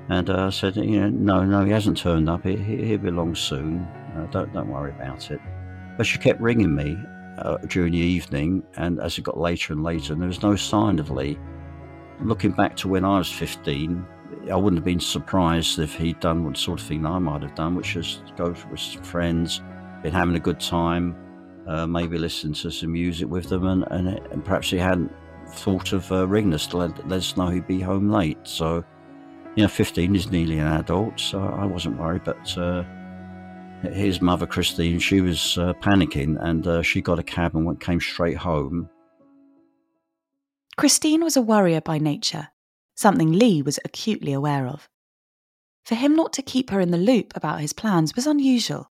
And 0.10 0.30
uh, 0.30 0.48
I 0.48 0.50
said, 0.52 0.78
you 0.78 1.02
know, 1.02 1.10
no, 1.10 1.44
no, 1.44 1.66
he 1.66 1.72
hasn't 1.72 1.98
turned 1.98 2.30
up. 2.30 2.44
He, 2.44 2.56
he, 2.56 2.92
will 2.92 2.98
be 2.98 3.08
along 3.10 3.36
soon. 3.36 3.80
Uh, 4.16 4.28
don't, 4.32 4.54
don't 4.54 4.70
worry 4.70 4.92
about 4.92 5.32
it. 5.32 5.42
But 5.98 6.06
she 6.06 6.18
kept 6.18 6.40
ringing 6.40 6.74
me 6.76 6.98
uh, 7.40 7.58
during 7.68 7.92
the 7.92 8.00
evening, 8.00 8.64
and 8.78 9.00
as 9.02 9.18
it 9.18 9.24
got 9.24 9.38
later 9.38 9.74
and 9.74 9.84
later, 9.84 10.14
and 10.14 10.22
there 10.22 10.28
was 10.28 10.42
no 10.42 10.56
sign 10.56 11.00
of 11.00 11.12
Lee. 11.12 11.38
Looking 12.22 12.52
back 12.52 12.76
to 12.78 12.88
when 12.88 13.04
I 13.04 13.18
was 13.18 13.32
15, 13.32 14.06
I 14.52 14.56
wouldn't 14.56 14.78
have 14.78 14.86
been 14.86 15.00
surprised 15.00 15.78
if 15.80 15.96
he'd 15.96 16.20
done 16.20 16.46
what 16.46 16.58
sort 16.58 16.80
of 16.80 16.88
thing 16.88 17.06
I 17.06 17.20
might 17.20 17.42
have 17.42 17.56
done, 17.56 17.76
which 17.76 17.96
is 17.96 18.22
go 18.38 18.56
with 18.72 19.06
friends, 19.06 19.62
been 20.04 20.14
having 20.14 20.36
a 20.36 20.40
good 20.40 20.60
time, 20.60 21.16
uh, 21.68 21.86
maybe 21.86 22.18
listen 22.18 22.54
to 22.54 22.72
some 22.72 22.94
music 22.94 23.28
with 23.28 23.50
them, 23.50 23.68
and, 23.68 23.84
and, 23.92 24.08
and 24.08 24.46
perhaps 24.46 24.70
he 24.70 24.78
hadn't 24.78 25.12
thought 25.50 25.94
of 25.94 26.10
uh, 26.12 26.28
ringing 26.28 26.54
us 26.54 26.68
to 26.68 26.78
let, 26.78 27.08
let 27.08 27.18
us 27.18 27.36
know 27.36 27.50
he'd 27.50 27.68
be 27.68 27.80
home 27.80 28.10
late. 28.10 28.38
So 28.44 28.84
you 29.58 29.64
know, 29.64 29.70
15 29.70 30.16
is 30.16 30.30
nearly 30.30 30.60
an 30.60 30.68
adult, 30.68 31.20
so 31.20 31.42
I 31.42 31.66
wasn't 31.66 32.00
worried. 32.00 32.24
But 32.24 32.56
uh, 32.60 32.84
his 33.92 34.22
mother, 34.22 34.46
Christine, 34.46 35.00
she 35.00 35.20
was 35.20 35.58
uh, 35.58 35.74
panicking 35.82 36.38
and 36.40 36.66
uh, 36.68 36.84
she 36.84 37.02
got 37.02 37.18
a 37.18 37.24
cab 37.24 37.56
and 37.56 37.66
went, 37.66 37.82
came 37.82 38.00
straight 38.00 38.38
home. 38.38 38.88
Christine 40.78 41.24
was 41.24 41.36
a 41.36 41.42
worrier 41.42 41.82
by 41.82 41.98
nature, 41.98 42.50
something 42.94 43.32
Lee 43.32 43.64
was 43.64 43.80
acutely 43.84 44.32
aware 44.32 44.68
of. 44.68 44.88
For 45.86 45.96
him 45.96 46.16
not 46.16 46.34
to 46.34 46.44
keep 46.44 46.70
her 46.70 46.80
in 46.80 46.92
the 46.92 46.98
loop 46.98 47.36
about 47.36 47.60
his 47.60 47.74
plans 47.74 48.16
was 48.16 48.28
unusual. 48.28 48.92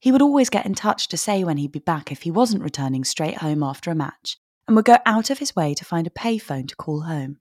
He 0.00 0.10
would 0.10 0.22
always 0.22 0.50
get 0.50 0.66
in 0.66 0.74
touch 0.74 1.06
to 1.06 1.16
say 1.16 1.44
when 1.44 1.56
he'd 1.56 1.70
be 1.70 1.78
back 1.78 2.10
if 2.10 2.22
he 2.22 2.32
wasn't 2.32 2.64
returning 2.64 3.04
straight 3.04 3.38
home 3.38 3.62
after 3.62 3.92
a 3.92 3.94
match, 3.94 4.38
and 4.66 4.74
would 4.74 4.86
go 4.86 4.98
out 5.06 5.30
of 5.30 5.38
his 5.38 5.54
way 5.54 5.72
to 5.72 5.84
find 5.84 6.08
a 6.08 6.10
payphone 6.10 6.66
to 6.66 6.74
call 6.74 7.02
home 7.02 7.38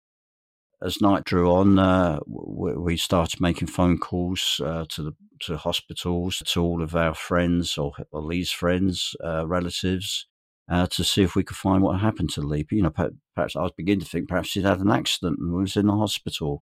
as 0.81 1.01
night 1.01 1.23
drew 1.23 1.51
on, 1.51 1.79
uh, 1.79 2.19
we 2.27 2.97
started 2.97 3.41
making 3.41 3.67
phone 3.67 3.97
calls 3.97 4.61
uh, 4.63 4.85
to 4.89 5.03
the 5.03 5.11
to 5.41 5.57
hospitals, 5.57 6.41
to 6.45 6.61
all 6.61 6.81
of 6.81 6.95
our 6.95 7.13
friends 7.13 7.77
or, 7.77 7.93
or 8.11 8.21
Lee's 8.21 8.51
friends, 8.51 9.15
uh, 9.23 9.47
relatives, 9.47 10.27
uh, 10.69 10.87
to 10.87 11.03
see 11.03 11.23
if 11.23 11.35
we 11.35 11.43
could 11.43 11.57
find 11.57 11.83
what 11.83 11.99
happened 11.99 12.29
to 12.31 12.41
Lee. 12.41 12.65
You 12.71 12.83
know, 12.83 12.93
perhaps 13.35 13.55
I 13.55 13.61
was 13.61 13.71
beginning 13.75 14.01
to 14.01 14.05
think 14.05 14.29
perhaps 14.29 14.53
he'd 14.53 14.65
had 14.65 14.79
an 14.79 14.91
accident 14.91 15.39
and 15.39 15.53
was 15.53 15.75
in 15.75 15.87
the 15.87 15.95
hospital. 15.95 16.63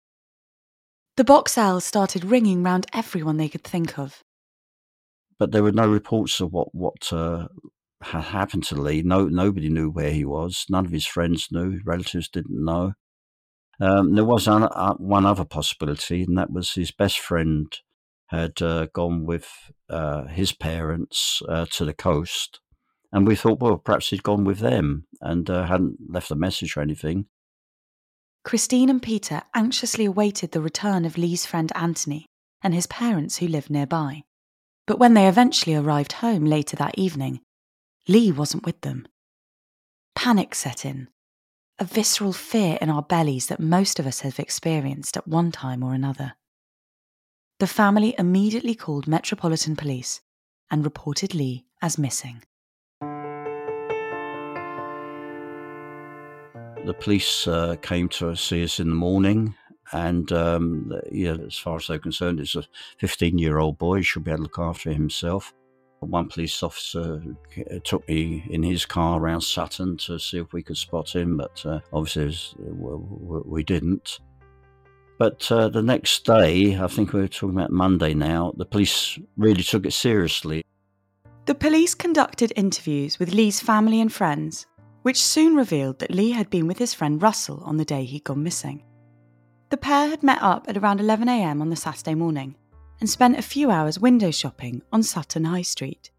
The 1.15 1.23
box 1.23 1.57
started 1.79 2.25
ringing 2.25 2.63
round 2.63 2.85
everyone 2.93 3.37
they 3.37 3.49
could 3.49 3.63
think 3.63 3.97
of. 3.97 4.21
But 5.39 5.51
there 5.51 5.63
were 5.63 5.71
no 5.71 5.87
reports 5.87 6.39
of 6.39 6.51
what 6.51 6.73
what 6.73 7.11
uh, 7.11 7.47
had 8.01 8.23
happened 8.23 8.63
to 8.65 8.75
Lee. 8.75 9.01
No, 9.01 9.27
nobody 9.27 9.69
knew 9.69 9.89
where 9.89 10.11
he 10.11 10.25
was. 10.25 10.65
None 10.69 10.85
of 10.85 10.91
his 10.91 11.05
friends 11.05 11.47
knew. 11.51 11.79
Relatives 11.85 12.29
didn't 12.29 12.63
know. 12.63 12.93
Um, 13.79 14.15
there 14.15 14.25
was 14.25 14.47
an, 14.47 14.63
uh, 14.63 14.95
one 14.95 15.25
other 15.25 15.45
possibility, 15.45 16.23
and 16.23 16.37
that 16.37 16.51
was 16.51 16.73
his 16.73 16.91
best 16.91 17.19
friend 17.19 17.71
had 18.27 18.61
uh, 18.61 18.87
gone 18.93 19.25
with 19.25 19.71
uh, 19.89 20.25
his 20.25 20.51
parents 20.51 21.41
uh, 21.47 21.65
to 21.71 21.85
the 21.85 21.93
coast. 21.93 22.59
And 23.11 23.25
we 23.25 23.35
thought, 23.35 23.59
well, 23.59 23.77
perhaps 23.77 24.09
he'd 24.09 24.23
gone 24.23 24.43
with 24.43 24.59
them 24.59 25.07
and 25.21 25.49
uh, 25.49 25.65
hadn't 25.65 25.97
left 26.09 26.31
a 26.31 26.35
message 26.35 26.75
or 26.75 26.81
anything. 26.81 27.27
Christine 28.43 28.89
and 28.89 29.01
Peter 29.01 29.41
anxiously 29.53 30.05
awaited 30.05 30.51
the 30.51 30.61
return 30.61 31.05
of 31.05 31.17
Lee's 31.17 31.45
friend 31.45 31.71
Anthony 31.75 32.25
and 32.61 32.73
his 32.73 32.87
parents 32.87 33.37
who 33.37 33.47
lived 33.47 33.69
nearby. 33.69 34.23
But 34.85 34.99
when 34.99 35.13
they 35.13 35.27
eventually 35.27 35.75
arrived 35.75 36.13
home 36.13 36.45
later 36.45 36.75
that 36.77 36.97
evening, 36.97 37.41
Lee 38.07 38.31
wasn't 38.31 38.65
with 38.65 38.81
them. 38.81 39.07
Panic 40.15 40.55
set 40.55 40.85
in 40.85 41.09
a 41.79 41.85
visceral 41.85 42.33
fear 42.33 42.77
in 42.81 42.89
our 42.89 43.03
bellies 43.03 43.47
that 43.47 43.59
most 43.59 43.99
of 43.99 44.07
us 44.07 44.21
have 44.21 44.39
experienced 44.39 45.15
at 45.17 45.27
one 45.27 45.51
time 45.51 45.83
or 45.83 45.93
another. 45.93 46.33
The 47.59 47.67
family 47.67 48.15
immediately 48.17 48.75
called 48.75 49.07
Metropolitan 49.07 49.75
Police 49.75 50.21
and 50.71 50.83
reported 50.83 51.33
Lee 51.33 51.65
as 51.81 51.97
missing. 51.97 52.43
The 56.85 56.95
police 56.99 57.47
uh, 57.47 57.75
came 57.81 58.07
to 58.09 58.35
see 58.35 58.63
us 58.63 58.79
in 58.79 58.89
the 58.89 58.95
morning 58.95 59.55
And 59.93 60.31
um, 60.31 60.91
yeah, 61.11 61.37
as 61.45 61.57
far 61.57 61.77
as 61.77 61.87
they're 61.87 61.99
concerned, 61.99 62.39
it's 62.39 62.55
a 62.55 62.65
15 62.99 63.37
year 63.37 63.57
old 63.57 63.77
boy. 63.77 63.97
He 63.97 64.03
should 64.03 64.23
be 64.23 64.31
able 64.31 64.39
to 64.39 64.43
look 64.43 64.59
after 64.59 64.91
himself. 64.91 65.53
One 65.99 66.29
police 66.29 66.61
officer 66.61 67.21
uh, 67.57 67.79
took 67.83 68.07
me 68.07 68.45
in 68.49 68.61
his 68.61 68.85
car 68.85 69.19
around 69.19 69.41
Sutton 69.41 69.97
to 69.97 70.19
see 70.19 70.37
if 70.37 70.53
we 70.53 70.61
could 70.61 70.77
spot 70.77 71.15
him, 71.15 71.37
but 71.37 71.65
uh, 71.65 71.79
obviously 71.91 72.25
was, 72.59 73.43
we 73.45 73.63
didn't. 73.63 74.19
But 75.17 75.51
uh, 75.51 75.69
the 75.69 75.81
next 75.81 76.25
day, 76.25 76.77
I 76.77 76.87
think 76.87 77.13
we 77.13 77.21
were 77.21 77.27
talking 77.27 77.57
about 77.57 77.71
Monday 77.71 78.13
now, 78.13 78.53
the 78.55 78.65
police 78.65 79.17
really 79.35 79.63
took 79.63 79.85
it 79.87 79.93
seriously. 79.93 80.63
The 81.45 81.55
police 81.55 81.95
conducted 81.95 82.53
interviews 82.55 83.17
with 83.17 83.33
Lee's 83.33 83.59
family 83.59 83.99
and 83.99 84.13
friends, 84.13 84.67
which 85.01 85.21
soon 85.21 85.55
revealed 85.55 85.99
that 85.99 86.11
Lee 86.11 86.31
had 86.31 86.51
been 86.51 86.67
with 86.67 86.77
his 86.77 86.93
friend 86.93 87.21
Russell 87.21 87.63
on 87.63 87.77
the 87.77 87.85
day 87.85 88.03
he'd 88.03 88.25
gone 88.25 88.43
missing. 88.43 88.83
The 89.69 89.77
pair 89.77 90.09
had 90.09 90.21
met 90.21 90.41
up 90.41 90.69
at 90.69 90.77
around 90.77 90.99
11am 90.99 91.61
on 91.61 91.69
the 91.69 91.75
Saturday 91.75 92.13
morning 92.13 92.55
and 92.99 93.09
spent 93.09 93.37
a 93.37 93.41
few 93.41 93.69
hours 93.69 93.99
window 93.99 94.31
shopping 94.31 94.81
on 94.91 95.03
Sutton 95.03 95.45
High 95.45 95.61
Street. 95.61 96.11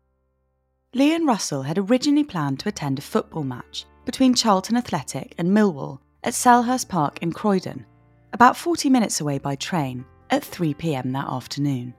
Lee 0.94 1.14
and 1.14 1.26
Russell 1.26 1.62
had 1.62 1.78
originally 1.78 2.25
planned 2.25 2.61
to 2.61 2.68
attend 2.68 2.99
a 2.99 3.02
football 3.02 3.44
match 3.44 3.85
between 4.04 4.35
Charlton 4.35 4.76
Athletic 4.76 5.35
and 5.38 5.50
Millwall 5.50 5.99
at 6.25 6.32
Selhurst 6.32 6.88
Park 6.88 7.18
in 7.20 7.32
Croydon, 7.32 7.85
about 8.32 8.56
40 8.56 8.90
minutes 8.90 9.20
away 9.20 9.38
by 9.38 9.54
train, 9.54 10.04
at 10.30 10.44
3 10.44 10.75
pm 10.75 11.12
that 11.12 11.28
afternoon. 11.28 11.94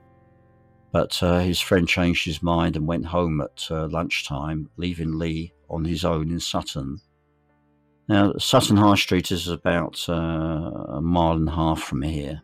But 0.92 1.22
uh, 1.22 1.38
his 1.38 1.60
friend 1.60 1.86
changed 1.86 2.24
his 2.24 2.42
mind 2.42 2.76
and 2.76 2.86
went 2.86 3.06
home 3.06 3.40
at 3.40 3.66
uh, 3.70 3.86
lunchtime, 3.86 4.68
leaving 4.76 5.18
Lee 5.18 5.52
on 5.68 5.84
his 5.84 6.04
own 6.04 6.30
in 6.30 6.40
Sutton. 6.40 7.00
Now, 8.08 8.32
Sutton 8.38 8.76
High 8.76 8.96
Street 8.96 9.30
is 9.30 9.46
about 9.46 10.04
uh, 10.08 10.12
a 10.12 11.00
mile 11.00 11.36
and 11.36 11.48
a 11.48 11.52
half 11.52 11.80
from 11.80 12.02
here, 12.02 12.42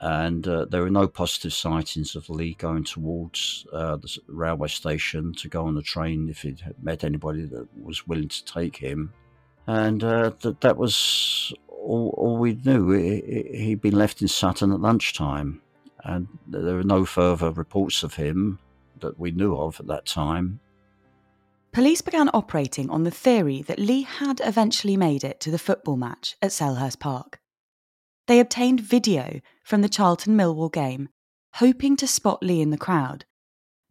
and 0.00 0.46
uh, 0.46 0.64
there 0.66 0.82
are 0.82 0.90
no 0.90 1.08
positive 1.08 1.52
sightings 1.52 2.14
of 2.14 2.30
Lee 2.30 2.54
going 2.54 2.84
towards 2.84 3.66
uh, 3.72 3.96
the 3.96 4.18
railway 4.28 4.68
station 4.68 5.32
to 5.34 5.48
go 5.48 5.66
on 5.66 5.74
the 5.74 5.82
train 5.82 6.28
if 6.28 6.42
he'd 6.42 6.62
met 6.80 7.04
anybody 7.04 7.44
that 7.46 7.66
was 7.82 8.06
willing 8.06 8.28
to 8.28 8.44
take 8.44 8.76
him. 8.76 9.12
And 9.66 10.02
uh, 10.04 10.32
that, 10.40 10.60
that 10.60 10.76
was 10.76 11.52
all, 11.68 12.14
all 12.16 12.36
we 12.36 12.54
knew. 12.54 12.92
He'd 12.92 13.80
been 13.80 13.96
left 13.96 14.22
in 14.22 14.28
Sutton 14.28 14.72
at 14.72 14.80
lunchtime, 14.80 15.60
and 16.04 16.28
there 16.46 16.76
were 16.76 16.84
no 16.84 17.04
further 17.04 17.50
reports 17.50 18.02
of 18.02 18.14
him 18.14 18.58
that 19.00 19.18
we 19.18 19.30
knew 19.30 19.56
of 19.56 19.80
at 19.80 19.86
that 19.88 20.06
time. 20.06 20.60
Police 21.72 22.02
began 22.02 22.30
operating 22.32 22.88
on 22.88 23.04
the 23.04 23.10
theory 23.10 23.62
that 23.62 23.78
Lee 23.78 24.02
had 24.02 24.40
eventually 24.44 24.96
made 24.96 25.22
it 25.22 25.38
to 25.40 25.50
the 25.50 25.58
football 25.58 25.96
match 25.96 26.36
at 26.40 26.50
Selhurst 26.50 26.98
Park. 26.98 27.40
They 28.28 28.38
obtained 28.38 28.80
video 28.80 29.40
from 29.64 29.80
the 29.80 29.88
Charlton 29.88 30.36
Millwall 30.36 30.72
game, 30.72 31.08
hoping 31.54 31.96
to 31.96 32.06
spot 32.06 32.42
Lee 32.42 32.60
in 32.60 32.70
the 32.70 32.78
crowd, 32.78 33.24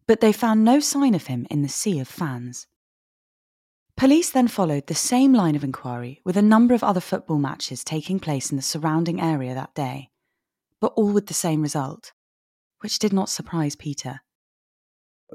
but 0.06 0.20
they 0.20 0.32
found 0.32 0.64
no 0.64 0.80
sign 0.80 1.14
of 1.14 1.26
him 1.26 1.46
in 1.50 1.62
the 1.62 1.68
sea 1.68 1.98
of 1.98 2.08
fans. 2.08 2.66
Police 3.96 4.30
then 4.30 4.48
followed 4.48 4.86
the 4.86 4.94
same 4.94 5.34
line 5.34 5.56
of 5.56 5.64
inquiry 5.64 6.22
with 6.24 6.36
a 6.36 6.42
number 6.42 6.72
of 6.72 6.84
other 6.84 7.00
football 7.00 7.38
matches 7.38 7.84
taking 7.84 8.20
place 8.20 8.50
in 8.50 8.56
the 8.56 8.62
surrounding 8.62 9.20
area 9.20 9.54
that 9.54 9.74
day, 9.74 10.08
but 10.80 10.92
all 10.94 11.12
with 11.12 11.26
the 11.26 11.34
same 11.34 11.60
result, 11.60 12.12
which 12.80 12.98
did 12.98 13.12
not 13.12 13.28
surprise 13.28 13.76
Peter 13.76 14.20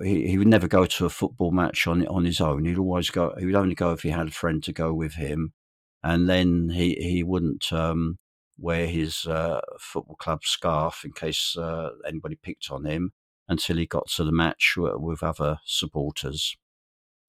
he, 0.01 0.27
he 0.27 0.37
would 0.37 0.47
never 0.47 0.67
go 0.67 0.85
to 0.85 1.05
a 1.05 1.09
football 1.09 1.51
match 1.51 1.85
on 1.85 2.05
on 2.07 2.25
his 2.25 2.41
own. 2.41 2.65
He'd 2.65 2.77
always 2.77 3.09
go. 3.09 3.33
He 3.37 3.45
would 3.45 3.55
only 3.55 3.75
go 3.75 3.91
if 3.91 4.01
he 4.01 4.09
had 4.09 4.27
a 4.27 4.31
friend 4.31 4.63
to 4.63 4.73
go 4.73 4.93
with 4.93 5.13
him, 5.13 5.53
and 6.01 6.27
then 6.27 6.69
he 6.69 6.95
he 6.95 7.23
wouldn't 7.23 7.71
um, 7.71 8.17
wear 8.57 8.87
his 8.87 9.25
uh, 9.25 9.61
football 9.79 10.15
club 10.15 10.43
scarf 10.43 11.03
in 11.03 11.11
case 11.11 11.57
uh, 11.57 11.89
anybody 12.07 12.35
picked 12.35 12.69
on 12.71 12.85
him 12.85 13.11
until 13.47 13.77
he 13.77 13.85
got 13.85 14.07
to 14.07 14.23
the 14.23 14.31
match 14.31 14.75
with 14.77 15.23
other 15.23 15.59
supporters. 15.65 16.55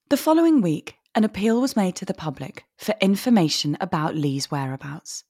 The 0.09 0.17
following 0.17 0.61
week, 0.61 0.95
an 1.15 1.23
appeal 1.23 1.59
was 1.61 1.75
made 1.75 1.95
to 1.97 2.05
the 2.05 2.13
public 2.13 2.65
for 2.77 2.95
information 3.01 3.77
about 3.81 4.15
Lee's 4.15 4.51
whereabouts. 4.51 5.23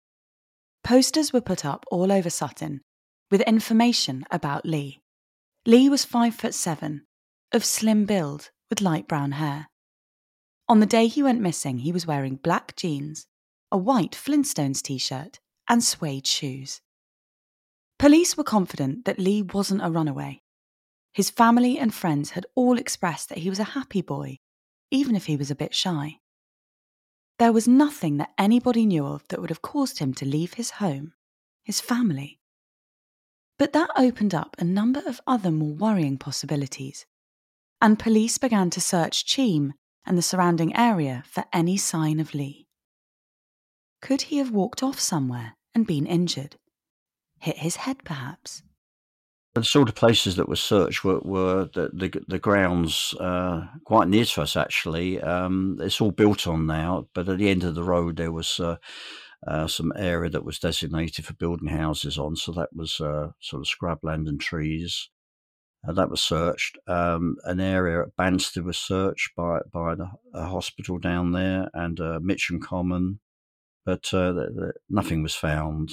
Posters 0.82 1.32
were 1.32 1.40
put 1.40 1.64
up 1.64 1.84
all 1.90 2.10
over 2.10 2.30
Sutton 2.30 2.80
with 3.30 3.40
information 3.42 4.24
about 4.30 4.66
Lee. 4.66 5.00
Lee 5.66 5.88
was 5.88 6.04
five 6.04 6.34
foot 6.34 6.54
seven 6.54 7.06
of 7.52 7.64
slim 7.64 8.04
build 8.04 8.50
with 8.70 8.80
light 8.80 9.06
brown 9.06 9.32
hair. 9.32 9.68
On 10.68 10.80
the 10.80 10.86
day 10.86 11.06
he 11.06 11.22
went 11.22 11.40
missing, 11.40 11.78
he 11.78 11.92
was 11.92 12.06
wearing 12.06 12.36
black 12.36 12.74
jeans, 12.76 13.26
a 13.70 13.76
white 13.76 14.12
Flintstones 14.12 14.82
t 14.82 14.98
shirt, 14.98 15.38
and 15.72 15.82
suede 15.82 16.26
shoes. 16.26 16.82
Police 17.98 18.36
were 18.36 18.44
confident 18.44 19.06
that 19.06 19.18
Lee 19.18 19.40
wasn't 19.40 19.82
a 19.82 19.90
runaway. 19.90 20.42
His 21.14 21.30
family 21.30 21.78
and 21.78 21.94
friends 21.94 22.32
had 22.32 22.44
all 22.54 22.76
expressed 22.76 23.30
that 23.30 23.38
he 23.38 23.48
was 23.48 23.58
a 23.58 23.72
happy 23.72 24.02
boy, 24.02 24.40
even 24.90 25.16
if 25.16 25.24
he 25.24 25.34
was 25.38 25.50
a 25.50 25.54
bit 25.54 25.74
shy. 25.74 26.18
There 27.38 27.54
was 27.54 27.66
nothing 27.66 28.18
that 28.18 28.34
anybody 28.36 28.84
knew 28.84 29.06
of 29.06 29.26
that 29.28 29.40
would 29.40 29.48
have 29.48 29.62
caused 29.62 29.98
him 29.98 30.12
to 30.16 30.26
leave 30.26 30.52
his 30.52 30.72
home, 30.72 31.14
his 31.64 31.80
family. 31.80 32.38
But 33.58 33.72
that 33.72 33.88
opened 33.96 34.34
up 34.34 34.54
a 34.58 34.64
number 34.64 35.00
of 35.06 35.22
other 35.26 35.50
more 35.50 35.72
worrying 35.72 36.18
possibilities 36.18 37.06
and 37.80 37.98
police 37.98 38.36
began 38.36 38.68
to 38.68 38.80
search 38.82 39.24
Cheam 39.24 39.72
and 40.04 40.18
the 40.18 40.22
surrounding 40.22 40.76
area 40.76 41.24
for 41.26 41.44
any 41.50 41.78
sign 41.78 42.20
of 42.20 42.34
Lee. 42.34 42.66
Could 44.02 44.22
he 44.22 44.36
have 44.36 44.50
walked 44.50 44.82
off 44.82 45.00
somewhere 45.00 45.56
and 45.74 45.86
been 45.86 46.06
injured? 46.06 46.56
Hit 47.40 47.58
his 47.58 47.76
head, 47.76 48.04
perhaps? 48.04 48.62
The 49.54 49.64
sort 49.64 49.88
of 49.88 49.94
places 49.94 50.36
that 50.36 50.48
were 50.48 50.56
searched 50.56 51.04
were, 51.04 51.20
were 51.20 51.68
the, 51.74 51.90
the, 51.92 52.22
the 52.26 52.38
grounds 52.38 53.14
uh, 53.20 53.66
quite 53.84 54.08
near 54.08 54.24
to 54.24 54.42
us, 54.42 54.56
actually. 54.56 55.20
Um, 55.20 55.78
it's 55.80 56.00
all 56.00 56.10
built 56.12 56.46
on 56.46 56.66
now, 56.66 57.08
but 57.14 57.28
at 57.28 57.38
the 57.38 57.50
end 57.50 57.64
of 57.64 57.74
the 57.74 57.82
road 57.82 58.16
there 58.16 58.32
was 58.32 58.58
uh, 58.58 58.76
uh, 59.46 59.66
some 59.66 59.92
area 59.96 60.30
that 60.30 60.44
was 60.44 60.58
designated 60.58 61.24
for 61.24 61.34
building 61.34 61.68
houses 61.68 62.16
on, 62.16 62.36
so 62.36 62.52
that 62.52 62.70
was 62.74 63.00
uh, 63.00 63.28
sort 63.40 63.60
of 63.60 63.68
scrubland 63.68 64.28
and 64.28 64.40
trees. 64.40 65.10
Uh, 65.86 65.92
that 65.92 66.10
was 66.10 66.20
searched. 66.20 66.78
Um, 66.86 67.36
an 67.44 67.60
area 67.60 68.02
at 68.02 68.16
Banstead 68.16 68.64
was 68.64 68.78
searched 68.78 69.34
by 69.36 69.60
by 69.72 69.96
the, 69.96 70.10
a 70.32 70.46
hospital 70.46 70.98
down 70.98 71.32
there 71.32 71.68
and 71.74 71.98
uh, 72.00 72.20
Mitcham 72.22 72.60
Common, 72.60 73.18
but 73.84 74.12
uh, 74.12 74.32
nothing 74.88 75.22
was 75.22 75.34
found. 75.34 75.92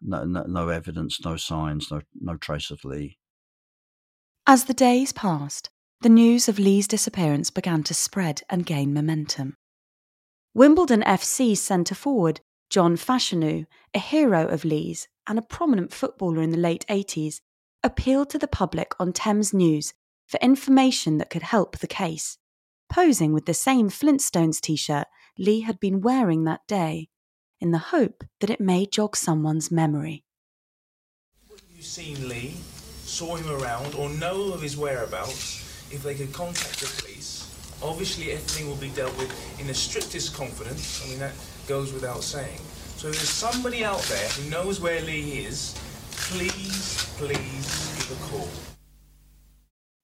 No, 0.00 0.24
no, 0.24 0.42
no, 0.42 0.68
evidence, 0.68 1.24
no 1.24 1.36
signs, 1.36 1.90
no 1.90 2.02
no 2.20 2.36
trace 2.36 2.70
of 2.70 2.84
Lee. 2.84 3.18
As 4.46 4.64
the 4.64 4.74
days 4.74 5.12
passed, 5.12 5.70
the 6.00 6.08
news 6.08 6.48
of 6.48 6.58
Lee's 6.58 6.88
disappearance 6.88 7.50
began 7.50 7.84
to 7.84 7.94
spread 7.94 8.42
and 8.50 8.66
gain 8.66 8.92
momentum. 8.92 9.56
Wimbledon 10.54 11.02
FC 11.02 11.56
centre 11.56 11.94
forward 11.94 12.40
John 12.68 12.96
Fashanu, 12.96 13.66
a 13.94 13.98
hero 13.98 14.46
of 14.48 14.64
Lee's 14.64 15.06
and 15.28 15.38
a 15.38 15.42
prominent 15.42 15.92
footballer 15.92 16.42
in 16.42 16.50
the 16.50 16.56
late 16.56 16.84
80s, 16.88 17.40
appealed 17.84 18.30
to 18.30 18.38
the 18.38 18.48
public 18.48 18.94
on 18.98 19.12
Thames 19.12 19.54
News 19.54 19.94
for 20.26 20.38
information 20.40 21.18
that 21.18 21.30
could 21.30 21.42
help 21.42 21.78
the 21.78 21.86
case, 21.86 22.38
posing 22.90 23.32
with 23.32 23.46
the 23.46 23.54
same 23.54 23.88
Flintstones 23.88 24.60
t 24.60 24.74
shirt 24.74 25.06
Lee 25.38 25.60
had 25.60 25.78
been 25.78 26.00
wearing 26.00 26.44
that 26.44 26.66
day, 26.66 27.08
in 27.62 27.70
the 27.70 27.78
hope 27.78 28.24
that 28.40 28.50
it 28.50 28.60
may 28.60 28.84
jog 28.84 29.16
someone's 29.16 29.70
memory. 29.70 30.24
you 31.74 31.82
seen 31.82 32.28
Lee, 32.28 32.56
saw 33.04 33.36
him 33.36 33.48
around, 33.62 33.94
or 33.94 34.10
know 34.10 34.52
of 34.52 34.60
his 34.60 34.76
whereabouts, 34.76 35.60
if 35.92 36.02
they 36.02 36.14
could 36.14 36.32
contact 36.32 36.80
the 36.80 37.02
police, 37.02 37.48
obviously 37.80 38.32
everything 38.32 38.68
will 38.68 38.76
be 38.76 38.88
dealt 38.90 39.16
with 39.16 39.60
in 39.60 39.68
the 39.68 39.74
strictest 39.74 40.34
confidence. 40.34 41.04
I 41.04 41.10
mean, 41.10 41.20
that 41.20 41.34
goes 41.68 41.92
without 41.92 42.22
saying. 42.24 42.58
So 42.96 43.08
if 43.08 43.14
there's 43.14 43.28
somebody 43.28 43.84
out 43.84 44.02
there 44.02 44.28
who 44.30 44.50
knows 44.50 44.80
where 44.80 45.00
Lee 45.02 45.44
is, 45.44 45.78
please, 46.10 47.14
please 47.16 47.94
give 47.96 48.10
a 48.10 48.30
call. 48.30 48.48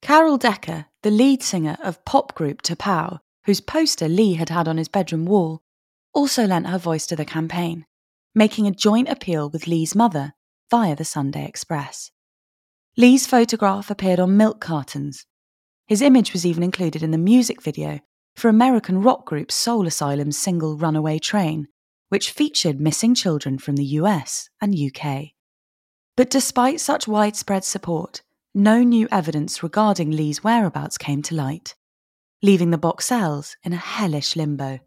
Carol 0.01 0.38
Decker, 0.38 0.87
the 1.03 1.11
lead 1.11 1.42
singer 1.42 1.77
of 1.83 2.05
pop 2.05 2.35
group 2.35 2.62
T'Pau, 2.62 3.18
whose 3.44 3.61
poster 3.61 4.09
Lee 4.09 4.35
had 4.35 4.49
had 4.49 4.68
on 4.68 4.77
his 4.77 4.88
bedroom 4.88 5.27
wall, 5.27 5.62
also 6.14 6.47
lent 6.47 6.66
her 6.68 6.79
voice 6.79 7.07
to 7.07 7.16
the 7.16 7.25
campaign, 7.25 7.87
making 8.35 8.66
a 8.66 8.73
joint 8.73 9.09
appeal 9.09 9.51
with 9.51 9.66
Lee's 9.66 9.94
mother 9.94 10.35
via 10.71 10.97
the 10.97 11.05
Sunday 11.05 11.47
Express. 11.47 12.11
Lee's 12.97 13.27
photograph 13.27 13.90
appeared 13.90 14.21
on 14.21 14.37
milk 14.37 14.61
cartons. 14.61 15.25
His 15.87 16.03
image 16.03 16.33
was 16.33 16.44
even 16.44 16.62
included 16.62 17.03
in 17.03 17.11
the 17.11 17.18
music 17.18 17.62
video 17.62 18.01
for 18.37 18.49
American 18.49 19.03
rock 19.03 19.25
group 19.25 19.51
Soul 19.51 19.87
Asylum's 19.87 20.38
single 20.38 20.77
Runaway 20.77 21.18
Train, 21.18 21.68
which 22.09 22.31
featured 22.31 22.81
missing 22.81 23.14
children 23.14 23.59
from 23.59 23.77
the 23.77 23.85
US 23.85 24.49
and 24.61 24.75
UK. 24.75 25.29
But 26.16 26.31
despite 26.31 26.81
such 26.81 27.07
widespread 27.07 27.64
support, 27.64 28.23
no 28.55 28.83
new 28.83 29.07
evidence 29.11 29.62
regarding 29.62 30.11
Lee's 30.11 30.42
whereabouts 30.42 30.99
came 30.99 31.23
to 31.23 31.35
light, 31.35 31.75
leaving 32.42 32.71
the 32.71 32.79
Boxells 32.79 33.55
in 33.62 33.73
a 33.73 33.77
hellish 33.77 34.35
limbo. 34.35 34.81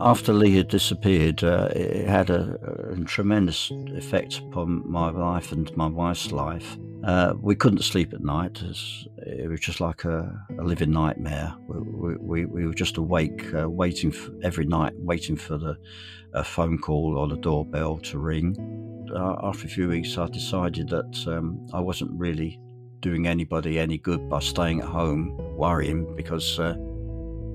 After 0.00 0.32
Lee 0.32 0.56
had 0.56 0.68
disappeared, 0.68 1.44
uh, 1.44 1.68
it 1.74 2.08
had 2.08 2.28
a, 2.28 2.58
a, 2.90 3.04
tremendous 3.04 3.70
effect 3.94 4.38
upon 4.38 4.90
my 4.90 5.10
life 5.10 5.52
and 5.52 5.74
my 5.76 5.86
wife's 5.86 6.32
life. 6.32 6.76
Uh, 7.04 7.34
we 7.40 7.54
couldn't 7.54 7.82
sleep 7.82 8.12
at 8.12 8.20
night. 8.20 8.60
It 9.18 9.48
was 9.48 9.60
just 9.60 9.80
like 9.80 10.04
a, 10.04 10.46
a 10.58 10.62
living 10.62 10.90
nightmare. 10.90 11.54
We, 11.68 12.16
we, 12.16 12.44
we, 12.44 12.66
were 12.66 12.74
just 12.74 12.96
awake, 12.96 13.54
uh, 13.54 13.70
waiting 13.70 14.10
for, 14.10 14.32
every 14.42 14.66
night, 14.66 14.94
waiting 14.96 15.36
for 15.36 15.58
the 15.58 15.76
phone 16.44 16.78
call 16.78 17.16
or 17.16 17.28
the 17.28 17.36
doorbell 17.36 17.98
to 17.98 18.18
ring. 18.18 18.56
Uh, 19.14 19.36
after 19.44 19.66
a 19.66 19.70
few 19.70 19.88
weeks, 19.88 20.18
I 20.18 20.26
decided 20.26 20.88
that 20.88 21.24
um, 21.28 21.66
I 21.72 21.80
wasn't 21.80 22.10
really 22.18 22.58
doing 23.00 23.28
anybody 23.28 23.78
any 23.78 23.98
good 23.98 24.28
by 24.28 24.40
staying 24.40 24.80
at 24.80 24.88
home 24.88 25.36
worrying 25.56 26.16
because 26.16 26.58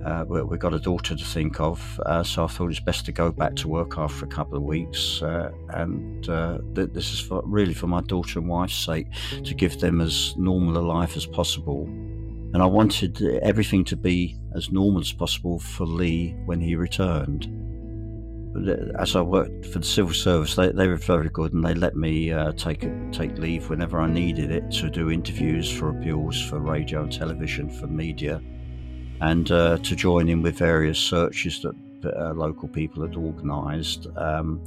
uh, 0.06 0.24
uh, 0.30 0.46
we've 0.46 0.60
got 0.60 0.74
a 0.74 0.80
daughter 0.80 1.16
to 1.16 1.26
think 1.26 1.60
of, 1.60 2.00
uh, 2.06 2.24
so 2.24 2.46
I 2.46 2.48
thought 2.48 2.70
it's 2.70 2.80
best 2.80 3.06
to 3.06 3.12
go 3.12 3.32
back 3.32 3.56
to 3.58 3.68
work 3.68 3.98
after 3.98 4.26
a 4.26 4.28
couple 4.28 4.58
of 4.58 4.64
weeks. 4.64 5.22
Uh, 5.22 5.52
and 5.70 6.28
uh, 6.30 6.60
th- 6.76 6.92
this 6.94 7.12
is 7.12 7.20
for, 7.20 7.42
really 7.46 7.74
for 7.74 7.88
my 7.88 8.02
daughter 8.02 8.40
and 8.40 8.48
wife's 8.48 8.76
sake 8.76 9.08
to 9.44 9.54
give 9.54 9.80
them 9.80 10.00
as 10.00 10.36
normal 10.38 10.78
a 10.78 10.86
life 10.86 11.18
as 11.18 11.26
possible. 11.26 11.84
And 12.54 12.64
I 12.64 12.66
wanted 12.66 13.22
everything 13.44 13.84
to 13.86 13.98
be 13.98 14.38
as 14.56 14.72
normal 14.72 15.02
as 15.02 15.12
possible 15.12 15.60
for 15.60 15.86
Lee 15.86 16.36
when 16.46 16.62
he 16.62 16.76
returned. 16.76 17.48
But 18.54 19.00
as 19.00 19.16
I 19.16 19.22
worked 19.22 19.68
for 19.68 19.80
the 19.80 19.86
civil 19.86 20.14
service, 20.14 20.56
they, 20.56 20.72
they 20.72 20.88
were 20.88 20.96
very 20.96 21.30
good 21.30 21.54
and 21.54 21.64
they 21.64 21.76
let 21.76 21.96
me 21.96 22.32
uh, 22.32 22.54
take 22.54 22.88
take 23.12 23.38
leave 23.38 23.70
whenever 23.70 24.00
I 24.00 24.10
needed 24.10 24.50
it 24.50 24.72
to 24.72 24.90
do 24.90 25.12
interviews 25.12 25.72
for 25.72 25.90
appeals 25.90 26.42
for 26.42 26.58
radio 26.58 27.04
and 27.04 27.12
television 27.12 27.70
for 27.70 27.86
media 27.86 28.42
and 29.22 29.52
uh, 29.52 29.78
to 29.80 29.96
join 29.96 30.30
in 30.30 30.42
with 30.42 30.58
various 30.58 31.00
searches 31.00 31.62
that 31.62 31.76
uh, 32.06 32.34
local 32.34 32.68
people 32.68 33.06
had 33.06 33.16
organised. 33.16 34.08
Um, 34.16 34.64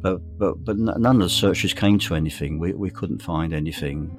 but, 0.00 0.20
but, 0.38 0.64
but 0.64 0.78
none 0.78 1.16
of 1.16 1.22
the 1.22 1.28
searches 1.28 1.74
came 1.74 1.98
to 2.00 2.14
anything. 2.14 2.58
We, 2.58 2.72
we 2.72 2.90
couldn't 2.90 3.20
find 3.20 3.52
anything. 3.52 4.16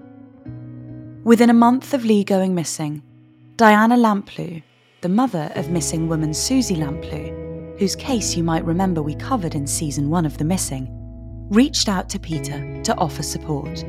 Within 1.24 1.50
a 1.50 1.54
month 1.54 1.94
of 1.94 2.04
Lee 2.04 2.24
going 2.24 2.54
missing, 2.54 3.02
Diana 3.56 3.96
Lamplugh, 3.96 4.62
the 5.02 5.10
mother 5.10 5.52
of 5.56 5.70
missing 5.70 6.10
woman 6.10 6.34
Suzy 6.34 6.76
Lamplugh, 6.76 7.80
whose 7.80 7.96
case 7.96 8.36
you 8.36 8.44
might 8.44 8.65
remember 8.65 9.02
we 9.02 9.15
covered 9.15 9.56
in 9.56 9.65
season 9.65 10.10
one 10.10 10.26
of 10.26 10.38
The 10.38 10.44
Missing, 10.44 10.88
reached 11.50 11.88
out 11.88 12.10
to 12.10 12.20
Peter 12.20 12.82
to 12.84 12.96
offer 12.98 13.24
support. 13.24 13.84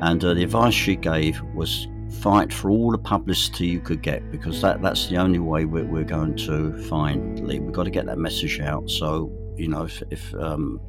And 0.00 0.24
uh, 0.24 0.34
the 0.34 0.44
advice 0.44 0.74
she 0.74 0.94
gave 0.94 1.42
was 1.54 1.88
fight 2.10 2.52
for 2.52 2.70
all 2.70 2.90
the 2.90 2.98
publicity 2.98 3.66
you 3.66 3.80
could 3.80 4.02
get 4.02 4.30
because 4.30 4.60
that, 4.62 4.82
that's 4.82 5.06
the 5.08 5.16
only 5.16 5.38
way 5.38 5.64
we're, 5.64 5.84
we're 5.84 6.04
going 6.04 6.36
to 6.36 6.76
find 6.84 7.46
Lee. 7.46 7.60
We've 7.60 7.72
got 7.72 7.84
to 7.84 7.90
get 7.90 8.06
that 8.06 8.18
message 8.18 8.60
out. 8.60 8.90
So, 8.90 9.30
you 9.56 9.68
know, 9.68 9.84
if, 9.84 10.02
if 10.10 10.34
um, 10.34 10.80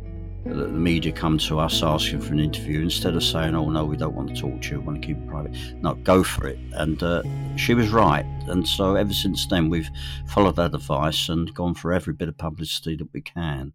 the 0.46 0.68
media 0.68 1.12
come 1.12 1.38
to 1.38 1.60
us 1.60 1.84
asking 1.84 2.22
for 2.22 2.34
an 2.34 2.40
interview, 2.40 2.82
instead 2.82 3.16
of 3.16 3.24
saying, 3.24 3.56
oh, 3.56 3.70
no, 3.70 3.86
we 3.86 3.98
don't 3.98 4.16
want 4.16 4.36
to 4.36 4.42
talk 4.42 4.62
to 4.62 4.70
you, 4.72 4.80
we 4.80 4.86
want 4.86 5.02
to 5.02 5.08
keep 5.08 5.18
it 5.18 5.28
private, 5.28 5.56
no, 5.82 5.96
go 5.96 6.24
for 6.24 6.48
it. 6.48 6.60
And 6.74 7.02
uh, 7.04 7.24
she 7.58 7.74
was 7.74 7.90
right. 7.90 8.26
And 8.48 8.68
so 8.68 8.96
ever 8.96 9.14
since 9.14 9.46
then, 9.46 9.70
we've 9.70 9.90
followed 10.28 10.56
that 10.56 10.74
advice 10.74 11.30
and 11.30 11.54
gone 11.54 11.76
for 11.76 11.92
every 11.92 12.14
bit 12.14 12.30
of 12.30 12.38
publicity 12.38 12.96
that 12.96 13.10
we 13.14 13.22
can. 13.22 13.74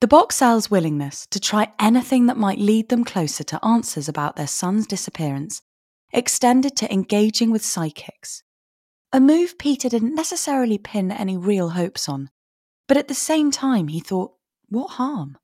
The 0.00 0.08
Boxell's 0.08 0.70
willingness 0.70 1.26
to 1.30 1.40
try 1.40 1.72
anything 1.80 2.26
that 2.26 2.36
might 2.36 2.58
lead 2.58 2.88
them 2.88 3.04
closer 3.04 3.42
to 3.42 3.64
answers 3.64 4.08
about 4.08 4.36
their 4.36 4.46
son's 4.46 4.86
disappearance 4.86 5.62
extended 6.12 6.76
to 6.76 6.92
engaging 6.92 7.50
with 7.50 7.64
psychics. 7.64 8.42
A 9.12 9.20
move 9.20 9.58
Peter 9.58 9.88
didn't 9.88 10.14
necessarily 10.14 10.78
pin 10.78 11.10
any 11.10 11.36
real 11.36 11.70
hopes 11.70 12.08
on, 12.08 12.30
but 12.86 12.96
at 12.96 13.08
the 13.08 13.14
same 13.14 13.50
time 13.50 13.88
he 13.88 14.00
thought, 14.00 14.32
what 14.68 14.92
harm? 14.92 15.38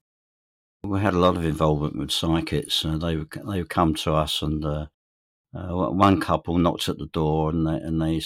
We 0.82 1.00
had 1.00 1.14
a 1.14 1.18
lot 1.18 1.36
of 1.36 1.44
involvement 1.44 1.96
with 1.96 2.10
psychics. 2.10 2.84
Uh, 2.84 2.98
they 2.98 3.16
would 3.16 3.30
they 3.30 3.58
would 3.58 3.70
come 3.70 3.94
to 3.94 4.12
us, 4.12 4.42
and 4.42 4.62
uh, 4.64 4.86
uh, 5.56 5.90
one 5.90 6.20
couple 6.20 6.58
knocked 6.58 6.90
at 6.90 6.98
the 6.98 7.06
door, 7.06 7.50
and 7.50 7.66
they 7.66 7.76
and 7.76 8.02
they 8.02 8.20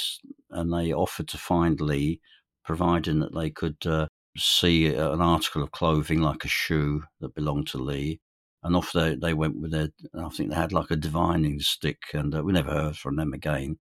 and 0.51 0.73
they 0.73 0.93
offered 0.93 1.29
to 1.29 1.39
find 1.39 1.81
Lee, 1.81 2.21
providing 2.65 3.21
that 3.21 3.33
they 3.33 3.51
could 3.51 3.77
uh, 3.87 4.09
see 4.37 4.87
an 4.87 5.21
article 5.21 5.63
of 5.63 5.71
clothing 5.71 6.21
like 6.21 6.45
a 6.45 6.49
shoe 6.49 7.05
that 7.21 7.35
belonged 7.35 7.69
to 7.69 7.79
Lee, 7.79 8.21
and 8.69 8.77
off 8.77 8.93
they, 8.93 9.15
they 9.15 9.33
went 9.33 9.59
with 9.59 9.71
their, 9.71 9.89
I 10.15 10.29
think 10.29 10.51
they 10.51 10.57
had 10.57 10.75
like 10.75 10.91
a 10.91 10.97
divining 10.97 11.59
stick, 11.61 12.03
and 12.13 12.35
uh, 12.35 12.43
we 12.43 12.53
never 12.53 12.71
heard 12.71 12.99
from 12.99 13.17
them 13.17 13.33
again. 13.33 13.79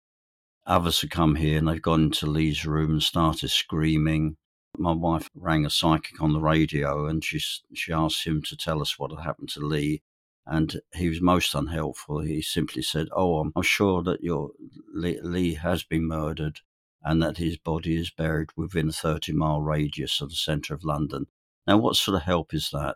Others 0.65 1.01
had 1.01 1.11
come 1.11 1.35
here 1.35 1.57
and 1.57 1.67
they've 1.67 1.81
gone 1.81 2.03
into 2.03 2.25
Lee's 2.25 2.65
room 2.65 2.91
and 2.91 3.03
started 3.03 3.49
screaming. 3.49 4.37
My 4.77 4.93
wife 4.93 5.29
rang 5.35 5.65
a 5.65 5.69
psychic 5.69 6.21
on 6.21 6.31
the 6.31 6.39
radio 6.39 7.05
and 7.05 7.21
she, 7.21 7.41
she 7.73 7.91
asked 7.91 8.25
him 8.25 8.41
to 8.43 8.55
tell 8.55 8.81
us 8.81 8.97
what 8.97 9.11
had 9.11 9.25
happened 9.25 9.49
to 9.49 9.59
Lee. 9.59 10.03
And 10.45 10.79
he 10.93 11.09
was 11.09 11.21
most 11.21 11.53
unhelpful. 11.53 12.19
He 12.19 12.41
simply 12.41 12.81
said, 12.81 13.07
Oh, 13.13 13.39
I'm, 13.39 13.51
I'm 13.57 13.63
sure 13.63 14.01
that 14.03 14.23
your 14.23 14.51
Lee, 14.93 15.19
Lee 15.21 15.55
has 15.55 15.83
been 15.83 16.07
murdered 16.07 16.61
and 17.03 17.21
that 17.21 17.37
his 17.37 17.57
body 17.57 17.97
is 17.97 18.09
buried 18.09 18.49
within 18.55 18.87
a 18.89 18.93
30 18.93 19.33
mile 19.33 19.61
radius 19.61 20.21
of 20.21 20.29
the 20.29 20.35
centre 20.35 20.73
of 20.73 20.85
London. 20.85 21.27
Now, 21.65 21.77
what 21.77 21.97
sort 21.97 22.15
of 22.15 22.23
help 22.23 22.53
is 22.53 22.69
that? 22.71 22.95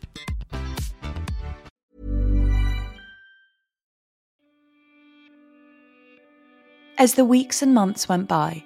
As 7.01 7.15
the 7.15 7.25
weeks 7.25 7.63
and 7.63 7.73
months 7.73 8.07
went 8.07 8.27
by, 8.27 8.63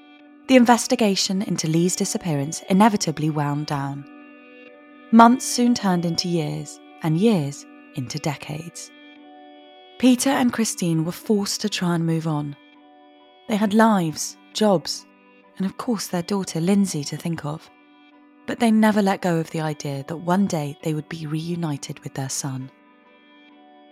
the 0.49 0.57
investigation 0.57 1.41
into 1.41 1.69
Lee's 1.69 1.95
disappearance 1.95 2.63
inevitably 2.69 3.29
wound 3.29 3.65
down. 3.65 4.03
Months 5.13 5.45
soon 5.45 5.73
turned 5.73 6.03
into 6.03 6.27
years, 6.27 6.77
and 7.01 7.17
years 7.17 7.65
into 7.95 8.19
decades. 8.19 8.91
Peter 9.99 10.31
and 10.31 10.51
Christine 10.51 11.05
were 11.05 11.13
forced 11.13 11.61
to 11.61 11.69
try 11.69 11.95
and 11.95 12.05
move 12.05 12.27
on. 12.27 12.57
They 13.47 13.55
had 13.55 13.73
lives, 13.73 14.35
jobs, 14.51 15.05
and 15.57 15.65
of 15.65 15.77
course 15.77 16.07
their 16.07 16.21
daughter 16.21 16.59
Lindsay 16.59 17.05
to 17.05 17.15
think 17.15 17.45
of. 17.45 17.69
But 18.47 18.59
they 18.59 18.69
never 18.69 19.01
let 19.01 19.21
go 19.21 19.37
of 19.37 19.49
the 19.51 19.61
idea 19.61 20.03
that 20.09 20.17
one 20.17 20.45
day 20.45 20.77
they 20.83 20.93
would 20.93 21.07
be 21.07 21.25
reunited 21.25 21.99
with 21.99 22.15
their 22.15 22.27
son. 22.27 22.69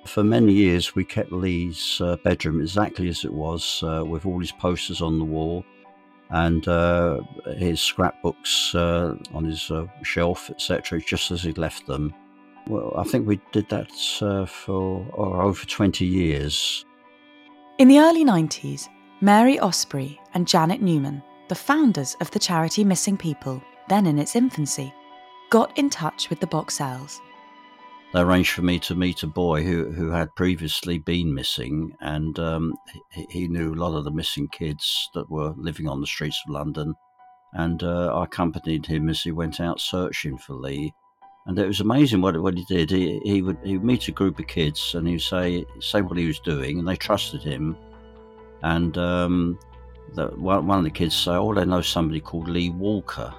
For 0.06 0.24
many 0.24 0.52
years, 0.54 0.96
we 0.96 1.06
kept 1.06 1.32
Lee's 1.32 2.02
uh, 2.02 2.18
bedroom 2.18 2.62
exactly 2.62 3.08
as 3.08 3.24
it 3.24 3.34
was, 3.34 3.82
uh, 3.84 4.04
with 4.06 4.26
all 4.26 4.40
his 4.40 4.52
posters 4.52 5.02
on 5.02 5.18
the 5.18 5.26
wall 5.26 5.64
and 6.30 6.68
uh, 6.68 7.22
his 7.58 7.80
scrapbooks 7.80 8.74
uh, 8.76 9.16
on 9.34 9.46
his 9.46 9.70
uh, 9.72 9.86
shelf, 10.04 10.50
etc., 10.50 11.00
just 11.00 11.32
as 11.32 11.44
he 11.44 11.54
left 11.54 11.86
them. 11.88 12.14
Well, 12.68 12.94
I 12.98 13.04
think 13.04 13.28
we 13.28 13.40
did 13.52 13.70
that 13.70 13.92
uh, 14.22 14.46
for 14.46 15.06
oh, 15.18 15.42
over 15.42 15.66
20 15.66 16.06
years. 16.06 16.86
In 17.78 17.88
the 17.88 18.00
early 18.00 18.26
90s, 18.26 18.90
Mary 19.22 19.60
Asprey 19.60 20.20
and 20.34 20.48
Janet 20.48 20.82
Newman, 20.82 21.22
the 21.50 21.56
founders 21.56 22.16
of 22.20 22.32
the 22.32 22.40
charity 22.40 22.84
Missing 22.84 23.18
People, 23.18 23.62
then 23.90 24.08
in 24.08 24.18
its 24.18 24.36
infancy, 24.36 24.94
got 25.50 25.78
in 25.78 25.90
touch 25.90 26.30
with 26.30 26.40
the 26.40 26.48
Boxells 26.48 27.20
they 28.14 28.22
arranged 28.22 28.52
for 28.52 28.62
me 28.62 28.78
to 28.80 28.96
meet 28.96 29.24
a 29.24 29.28
boy 29.28 29.64
who, 29.64 29.92
who 29.92 30.12
had 30.12 30.36
previously 30.36 31.00
been 31.00 31.34
missing, 31.34 31.96
and 32.00 32.38
um, 32.38 32.74
he, 33.12 33.26
he, 33.30 33.48
knew 33.48 33.74
a 33.74 33.76
lot 33.76 33.98
of 33.98 34.04
the 34.04 34.12
missing 34.12 34.48
kids 34.50 35.10
that 35.16 35.30
were 35.32 35.54
living 35.58 35.88
on 35.88 36.00
the 36.00 36.08
streets 36.08 36.40
of 36.46 36.54
London. 36.54 36.94
and 37.54 37.82
uh, 37.82 38.16
I 38.16 38.26
accompanied 38.26 38.86
him 38.86 39.10
as 39.10 39.22
he 39.22 39.32
went 39.32 39.60
out 39.60 39.80
searching 39.80 40.38
for 40.38 40.54
Lee. 40.54 40.94
And 41.48 41.58
it 41.58 41.68
was 41.68 41.82
amazing 41.82 42.22
what 42.22 42.40
what 42.40 42.56
he 42.56 42.64
did. 42.66 42.92
He, 42.92 43.20
he 43.24 43.42
would 43.42 43.58
he 43.64 43.78
would 43.78 43.86
meet 43.86 44.08
a 44.08 44.12
group 44.12 44.40
of 44.40 44.48
kids 44.48 44.96
and 44.96 45.08
he'd 45.08 45.20
say 45.20 45.66
say 45.82 46.02
what 46.02 46.18
he 46.18 46.28
was 46.28 46.40
doing, 46.40 46.80
and 46.80 46.88
they 46.88 46.96
trusted 46.96 47.44
him. 47.44 47.76
And 48.62 48.98
um, 48.98 49.60
the, 50.14 50.28
one, 50.28 50.68
one 50.68 50.78
of 50.78 50.86
the 50.86 50.92
kids 50.92 51.16
say, 51.16 51.32
"Oh, 51.32 51.54
they 51.54 51.66
know 51.66 51.82
somebody 51.82 52.22
called 52.22 52.48
Lee 52.48 52.70
Walker, 52.70 53.34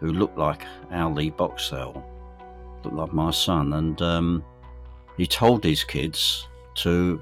who 0.00 0.12
looked 0.12 0.38
like 0.38 0.64
our 0.90 1.12
Lee 1.12 1.30
Boxell, 1.30 2.02
looked 2.84 2.96
like 2.96 3.12
my 3.12 3.30
son." 3.30 3.72
And 3.74 4.00
um, 4.02 4.44
he 5.16 5.26
told 5.26 5.62
these 5.62 5.84
kids 5.84 6.46
to 6.76 7.20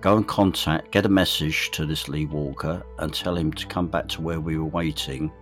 go 0.00 0.16
and 0.16 0.26
contact, 0.28 0.92
get 0.92 1.06
a 1.06 1.08
message 1.08 1.70
to 1.72 1.86
this 1.86 2.08
Lee 2.08 2.26
Walker, 2.26 2.82
and 2.98 3.12
tell 3.12 3.36
him 3.36 3.52
to 3.52 3.66
come 3.66 3.88
back 3.88 4.08
to 4.08 4.22
where 4.22 4.40
we 4.40 4.56
were 4.56 4.64
waiting 4.64 5.32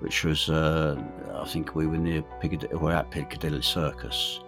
which 0.00 0.24
was, 0.24 0.50
uh, 0.50 1.02
I 1.34 1.44
think 1.46 1.74
we 1.74 1.86
were 1.86 1.98
near 1.98 2.22
Piccadilly, 2.40 2.74
we 2.76 2.92
at 2.92 3.10
Piccadilly 3.10 3.62
Circus. 3.62 4.40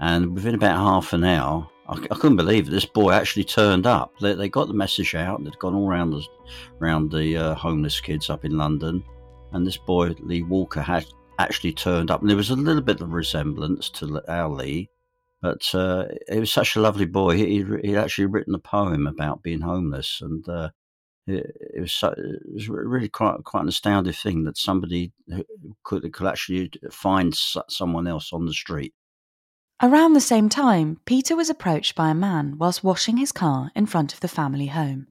And 0.00 0.34
within 0.34 0.54
about 0.54 0.76
half 0.76 1.12
an 1.12 1.24
hour, 1.24 1.68
I, 1.88 1.92
I 1.94 2.14
couldn't 2.14 2.36
believe 2.36 2.68
it, 2.68 2.70
this 2.70 2.86
boy 2.86 3.12
actually 3.12 3.44
turned 3.44 3.86
up. 3.86 4.12
They, 4.20 4.34
they 4.34 4.48
got 4.48 4.68
the 4.68 4.74
message 4.74 5.14
out, 5.14 5.42
they'd 5.44 5.58
gone 5.58 5.74
all 5.74 5.88
around 5.88 6.10
the, 6.10 6.22
around 6.80 7.10
the 7.10 7.36
uh, 7.36 7.54
homeless 7.54 8.00
kids 8.00 8.30
up 8.30 8.44
in 8.44 8.56
London, 8.56 9.04
and 9.52 9.66
this 9.66 9.76
boy, 9.76 10.14
Lee 10.20 10.42
Walker, 10.42 10.80
had 10.80 11.06
actually 11.38 11.72
turned 11.72 12.10
up. 12.10 12.20
And 12.20 12.30
there 12.30 12.36
was 12.36 12.50
a 12.50 12.56
little 12.56 12.82
bit 12.82 13.00
of 13.00 13.12
resemblance 13.12 13.90
to 13.90 14.22
our 14.28 14.48
Lee, 14.48 14.90
but 15.42 15.74
uh, 15.74 16.06
he 16.30 16.40
was 16.40 16.52
such 16.52 16.76
a 16.76 16.80
lovely 16.80 17.06
boy. 17.06 17.36
He, 17.36 17.64
he'd 17.82 17.96
actually 17.96 18.26
written 18.26 18.54
a 18.54 18.58
poem 18.58 19.06
about 19.06 19.42
being 19.42 19.60
homeless, 19.60 20.20
and 20.22 20.48
uh, 20.48 20.70
it, 21.26 21.56
it 21.74 21.80
was 21.80 21.92
so, 21.92 22.14
it 22.16 22.52
was 22.52 22.68
really 22.68 23.08
quite 23.08 23.44
quite 23.44 23.62
an 23.62 23.68
astounding 23.68 24.12
thing 24.12 24.44
that 24.44 24.56
somebody 24.56 25.12
could 25.82 26.10
could 26.12 26.26
actually 26.26 26.70
find 26.90 27.34
someone 27.68 28.06
else 28.06 28.32
on 28.32 28.46
the 28.46 28.54
street. 28.54 28.94
Around 29.82 30.12
the 30.12 30.20
same 30.20 30.48
time, 30.48 31.00
Peter 31.04 31.36
was 31.36 31.50
approached 31.50 31.94
by 31.94 32.08
a 32.08 32.14
man 32.14 32.56
whilst 32.58 32.84
washing 32.84 33.16
his 33.16 33.32
car 33.32 33.70
in 33.74 33.86
front 33.86 34.14
of 34.14 34.20
the 34.20 34.28
family 34.28 34.68
home. 34.68 35.08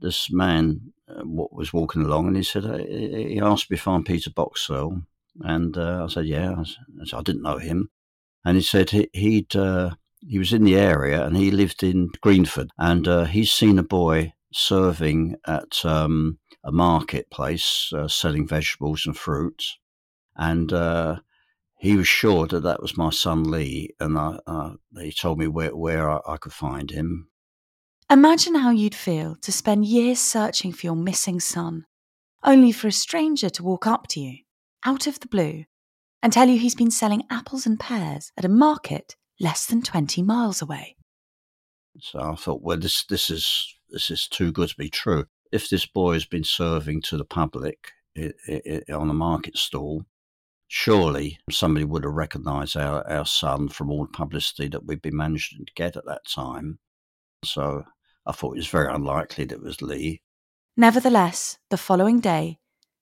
This 0.00 0.30
man 0.30 0.92
uh, 1.10 1.22
was 1.24 1.72
walking 1.72 2.02
along, 2.04 2.28
and 2.28 2.36
he 2.36 2.42
said 2.42 2.64
he 2.64 3.40
asked 3.40 3.70
me 3.70 3.76
if 3.76 3.88
I'm 3.88 4.04
Peter 4.04 4.30
Boxell, 4.30 5.02
and 5.40 5.76
uh, 5.76 6.04
I 6.04 6.08
said 6.08 6.26
yeah. 6.26 6.54
I, 6.58 6.64
said, 6.64 7.18
I 7.18 7.22
didn't 7.22 7.42
know 7.42 7.58
him, 7.58 7.90
and 8.44 8.56
he 8.56 8.62
said 8.62 8.90
he, 8.90 9.46
would 9.52 9.56
uh, 9.60 9.90
he 10.26 10.38
was 10.38 10.52
in 10.52 10.64
the 10.64 10.76
area 10.76 11.24
and 11.24 11.36
he 11.36 11.50
lived 11.50 11.82
in 11.82 12.10
Greenford, 12.20 12.70
and 12.78 13.28
he's 13.28 13.52
seen 13.52 13.78
a 13.78 13.82
boy 13.82 14.32
serving 14.52 15.36
at 15.46 15.84
um, 15.84 16.38
a 16.64 16.72
marketplace 16.72 17.92
uh, 17.94 18.08
selling 18.08 18.46
vegetables 18.46 19.06
and 19.06 19.16
fruits. 19.16 19.78
And 20.36 20.72
uh, 20.72 21.16
he 21.78 21.96
was 21.96 22.08
sure 22.08 22.46
that 22.46 22.60
that 22.60 22.82
was 22.82 22.96
my 22.96 23.10
son 23.10 23.50
Lee, 23.50 23.90
and 24.00 24.18
I, 24.18 24.38
uh, 24.46 24.72
he 25.00 25.12
told 25.12 25.38
me 25.38 25.46
where, 25.46 25.74
where 25.74 26.10
I, 26.10 26.20
I 26.26 26.36
could 26.36 26.52
find 26.52 26.90
him. 26.90 27.27
Imagine 28.10 28.54
how 28.54 28.70
you'd 28.70 28.94
feel 28.94 29.36
to 29.42 29.52
spend 29.52 29.84
years 29.84 30.18
searching 30.18 30.72
for 30.72 30.86
your 30.86 30.96
missing 30.96 31.40
son, 31.40 31.84
only 32.42 32.72
for 32.72 32.88
a 32.88 32.92
stranger 32.92 33.50
to 33.50 33.62
walk 33.62 33.86
up 33.86 34.06
to 34.08 34.20
you, 34.20 34.38
out 34.86 35.06
of 35.06 35.20
the 35.20 35.28
blue, 35.28 35.64
and 36.22 36.32
tell 36.32 36.48
you 36.48 36.58
he's 36.58 36.74
been 36.74 36.90
selling 36.90 37.24
apples 37.28 37.66
and 37.66 37.78
pears 37.78 38.32
at 38.38 38.46
a 38.46 38.48
market 38.48 39.14
less 39.38 39.66
than 39.66 39.82
20 39.82 40.22
miles 40.22 40.62
away. 40.62 40.96
So 42.00 42.18
I 42.18 42.34
thought, 42.34 42.62
well, 42.62 42.78
this, 42.78 43.04
this 43.04 43.28
is 43.28 43.74
this 43.90 44.10
is 44.10 44.26
too 44.26 44.52
good 44.52 44.70
to 44.70 44.76
be 44.78 44.88
true. 44.88 45.26
If 45.52 45.68
this 45.68 45.84
boy 45.84 46.14
has 46.14 46.24
been 46.24 46.44
serving 46.44 47.02
to 47.02 47.18
the 47.18 47.26
public 47.26 47.92
it, 48.14 48.36
it, 48.46 48.90
on 48.90 49.10
a 49.10 49.14
market 49.14 49.58
stall, 49.58 50.06
surely 50.66 51.38
somebody 51.50 51.84
would 51.84 52.04
have 52.04 52.14
recognised 52.14 52.74
our, 52.74 53.06
our 53.06 53.26
son 53.26 53.68
from 53.68 53.90
all 53.90 54.06
the 54.06 54.12
publicity 54.12 54.68
that 54.68 54.86
we'd 54.86 55.02
been 55.02 55.16
managing 55.16 55.66
to 55.66 55.72
get 55.74 55.94
at 55.96 56.06
that 56.06 56.26
time. 56.26 56.78
So 57.44 57.84
I 58.28 58.32
thought 58.32 58.56
it 58.56 58.58
was 58.58 58.68
very 58.68 58.92
unlikely 58.92 59.46
that 59.46 59.56
it 59.56 59.62
was 59.62 59.80
Lee. 59.80 60.20
Nevertheless, 60.76 61.58
the 61.70 61.78
following 61.78 62.20
day, 62.20 62.58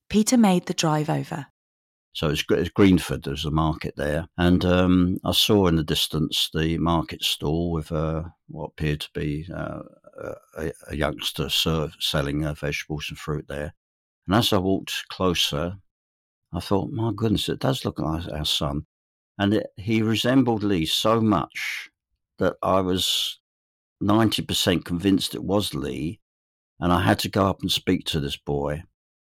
Peter 0.09 0.39
made 0.39 0.67
the 0.67 0.75
drive 0.75 1.11
over. 1.11 1.47
So 2.13 2.31
it's, 2.31 2.45
it's 2.49 2.71
Greenford, 2.71 3.25
there's 3.25 3.45
a 3.45 3.51
market 3.51 3.95
there. 3.97 4.29
And 4.39 4.65
um, 4.65 5.19
I 5.25 5.33
saw 5.33 5.67
in 5.67 5.77
the 5.77 5.85
distance 5.85 6.49
the 6.55 6.79
market 6.79 7.23
stall 7.23 7.73
with 7.73 7.93
uh, 7.93 8.23
what 8.47 8.71
appeared 8.71 9.01
to 9.01 9.11
be 9.13 9.47
uh, 9.55 9.81
a, 10.57 10.73
a, 10.89 10.97
youngster 10.97 11.51
serve, 11.51 11.95
selling 12.01 12.47
uh, 12.47 12.55
vegetables 12.55 13.07
and 13.11 13.19
fruit 13.19 13.47
there. 13.49 13.75
And 14.27 14.35
as 14.35 14.53
I 14.53 14.59
walked 14.59 15.09
closer, 15.11 15.75
I 16.55 16.61
thought, 16.61 16.91
my 16.91 17.13
goodness, 17.15 17.51
it 17.51 17.59
does 17.59 17.85
look 17.85 17.99
like 17.99 18.27
our 18.33 18.47
son. 18.47 18.87
And 19.39 19.53
it, 19.53 19.67
he 19.77 20.01
resembled 20.01 20.63
Lee 20.63 20.87
so 20.87 21.21
much 21.21 21.91
that 22.39 22.55
I 22.63 22.81
was 22.81 23.41
90% 24.03 24.85
convinced 24.85 25.35
it 25.35 25.45
was 25.45 25.75
Lee. 25.75 26.21
And 26.79 26.93
I 26.93 27.01
had 27.03 27.19
to 27.21 27.31
go 27.31 27.47
up 27.47 27.63
and 27.63 27.73
speak 27.73 28.05
to 28.07 28.21
this 28.21 28.37
boy 28.37 28.83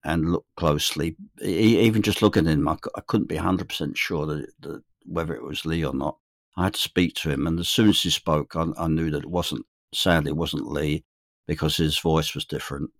and 0.05 0.33
look 0.33 0.47
closely. 0.57 1.17
Even 1.41 2.03
just 2.03 2.23
looking 2.23 2.47
at 2.47 2.53
him, 2.53 2.69
I, 2.69 2.77
couldn't 3.07 3.29
be 3.29 3.37
100% 3.37 3.97
sure 3.97 4.27
that, 4.27 4.47
that, 4.61 4.83
whether 5.05 5.35
it 5.35 5.45
was 5.45 5.65
Lee 5.65 5.85
or 5.85 5.95
not. 5.95 6.17
I 6.57 6.65
had 6.65 6.75
to 6.75 6.81
speak 6.81 7.15
to 7.17 7.31
him, 7.31 7.47
and 7.47 7.61
as 7.61 7.69
soon 7.69 7.91
as 7.91 8.01
he 8.01 8.11
spoke, 8.11 8.57
I, 8.57 8.67
I 8.77 8.89
knew 8.89 9.11
that 9.13 9.23
it 9.23 9.31
wasn't. 9.31 9.65
Sadly, 9.95 10.31
it 10.31 10.37
wasn't 10.37 10.67
Lee 10.67 11.05
because 11.47 11.77
his 11.77 11.99
voice 11.99 12.35
was 12.35 12.45
different. 12.45 12.91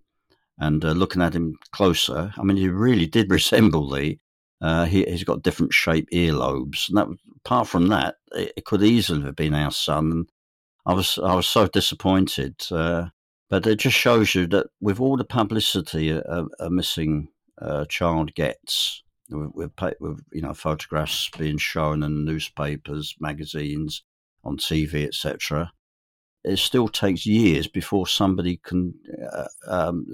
And 0.59 0.85
uh, 0.85 0.93
looking 0.93 1.23
at 1.23 1.35
him 1.35 1.57
closer, 1.73 2.33
I 2.37 2.43
mean, 2.45 2.57
he 2.57 2.69
really 2.69 3.07
did 3.07 3.31
resemble 3.31 3.87
Lee. 3.87 4.21
Uh, 4.61 4.85
he, 4.85 5.09
has 5.09 5.25
got 5.25 5.43
different 5.43 5.73
shaped 5.73 6.13
earlobes, 6.13 6.89
and 6.89 6.99
that, 6.99 7.09
apart 7.45 7.69
from 7.69 7.89
that, 7.89 8.17
it, 8.33 8.53
it, 8.57 8.65
could 8.65 8.83
easily 8.83 9.23
have 9.23 9.37
been 9.37 9.55
our 9.55 9.71
son. 9.71 10.11
And 10.13 10.29
I 10.89 10.95
was 10.95 11.19
I 11.23 11.35
was 11.35 11.47
so 11.47 11.69
disappointed. 11.69 12.55
Uh, 12.71 13.09
but 13.51 13.67
it 13.67 13.77
just 13.77 13.97
shows 13.97 14.35
you 14.35 14.47
that 14.49 14.67
with 14.81 15.01
all 15.01 15.17
the 15.17 15.25
publicity 15.25 16.11
a, 16.11 16.47
a 16.59 16.71
missing 16.71 17.29
uh, 17.61 17.85
child 17.87 18.35
gets, 18.35 19.03
with, 19.31 19.51
with, 19.55 19.73
with, 20.01 20.21
you 20.33 20.43
know 20.43 20.55
photographs 20.55 21.31
being 21.37 21.59
shown 21.59 22.03
in 22.03 22.25
newspapers, 22.25 23.15
magazines, 23.21 24.03
on 24.45 24.57
TV, 24.57 25.07
etc., 25.07 25.73
it 26.45 26.59
still 26.59 26.89
takes 26.89 27.27
years 27.27 27.67
before 27.67 28.07
somebody 28.07 28.59
can 28.63 28.95
uh, 29.33 29.49
um, 29.67 30.07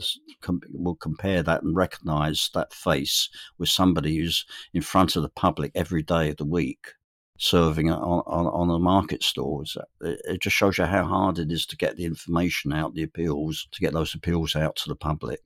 will 0.73 0.97
compare 0.97 1.43
that 1.45 1.63
and 1.63 1.77
recognise 1.77 2.51
that 2.55 2.73
face 2.73 3.29
with 3.59 3.69
somebody 3.69 4.17
who's 4.17 4.45
in 4.73 4.83
front 4.83 5.15
of 5.15 5.23
the 5.23 5.29
public 5.29 5.71
every 5.75 6.03
day 6.03 6.31
of 6.31 6.37
the 6.39 6.45
week 6.45 6.95
serving 7.39 7.91
on, 7.91 8.23
on, 8.27 8.47
on 8.47 8.71
a 8.75 8.79
market 8.79 9.23
stores. 9.23 9.77
It, 10.01 10.21
it 10.25 10.43
just 10.43 10.57
shows 10.57 10.79
you 10.79 10.85
how 10.85 11.05
hard 11.05 11.39
it 11.39 11.51
is 11.51 11.67
to 11.67 11.77
get 11.77 11.97
the 11.97 12.05
information 12.05 12.73
out, 12.73 12.95
the 12.95 13.03
appeals, 13.03 13.69
to 13.73 13.81
get 13.81 13.93
those 13.93 14.15
appeals 14.15 14.55
out 14.55 14.77
to 14.77 14.89
the 14.89 14.97
public. 14.97 15.41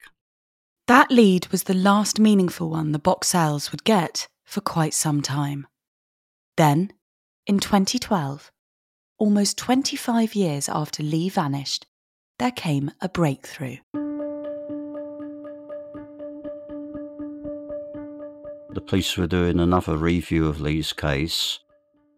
That 0.87 1.11
lead 1.11 1.49
was 1.49 1.65
the 1.65 1.75
last 1.75 2.19
meaningful 2.19 2.71
one 2.71 2.93
the 2.93 2.99
Boxells 2.99 3.71
would 3.73 3.85
get 3.85 4.29
for 4.45 4.61
quite 4.61 4.95
some 4.95 5.21
time. 5.21 5.67
Then, 6.57 6.93
in 7.47 7.59
2012, 7.59 8.51
almost 9.19 9.59
25 9.59 10.35
years 10.35 10.69
after 10.69 11.03
Lee 11.03 11.29
vanished, 11.29 11.87
there 12.39 12.51
came 12.51 12.91
a 13.01 13.09
breakthrough. 13.09 13.77
The 18.71 18.85
police 18.87 19.17
were 19.17 19.27
doing 19.27 19.59
another 19.59 19.97
review 19.97 20.47
of 20.47 20.61
Lee's 20.61 20.93
case 20.93 21.59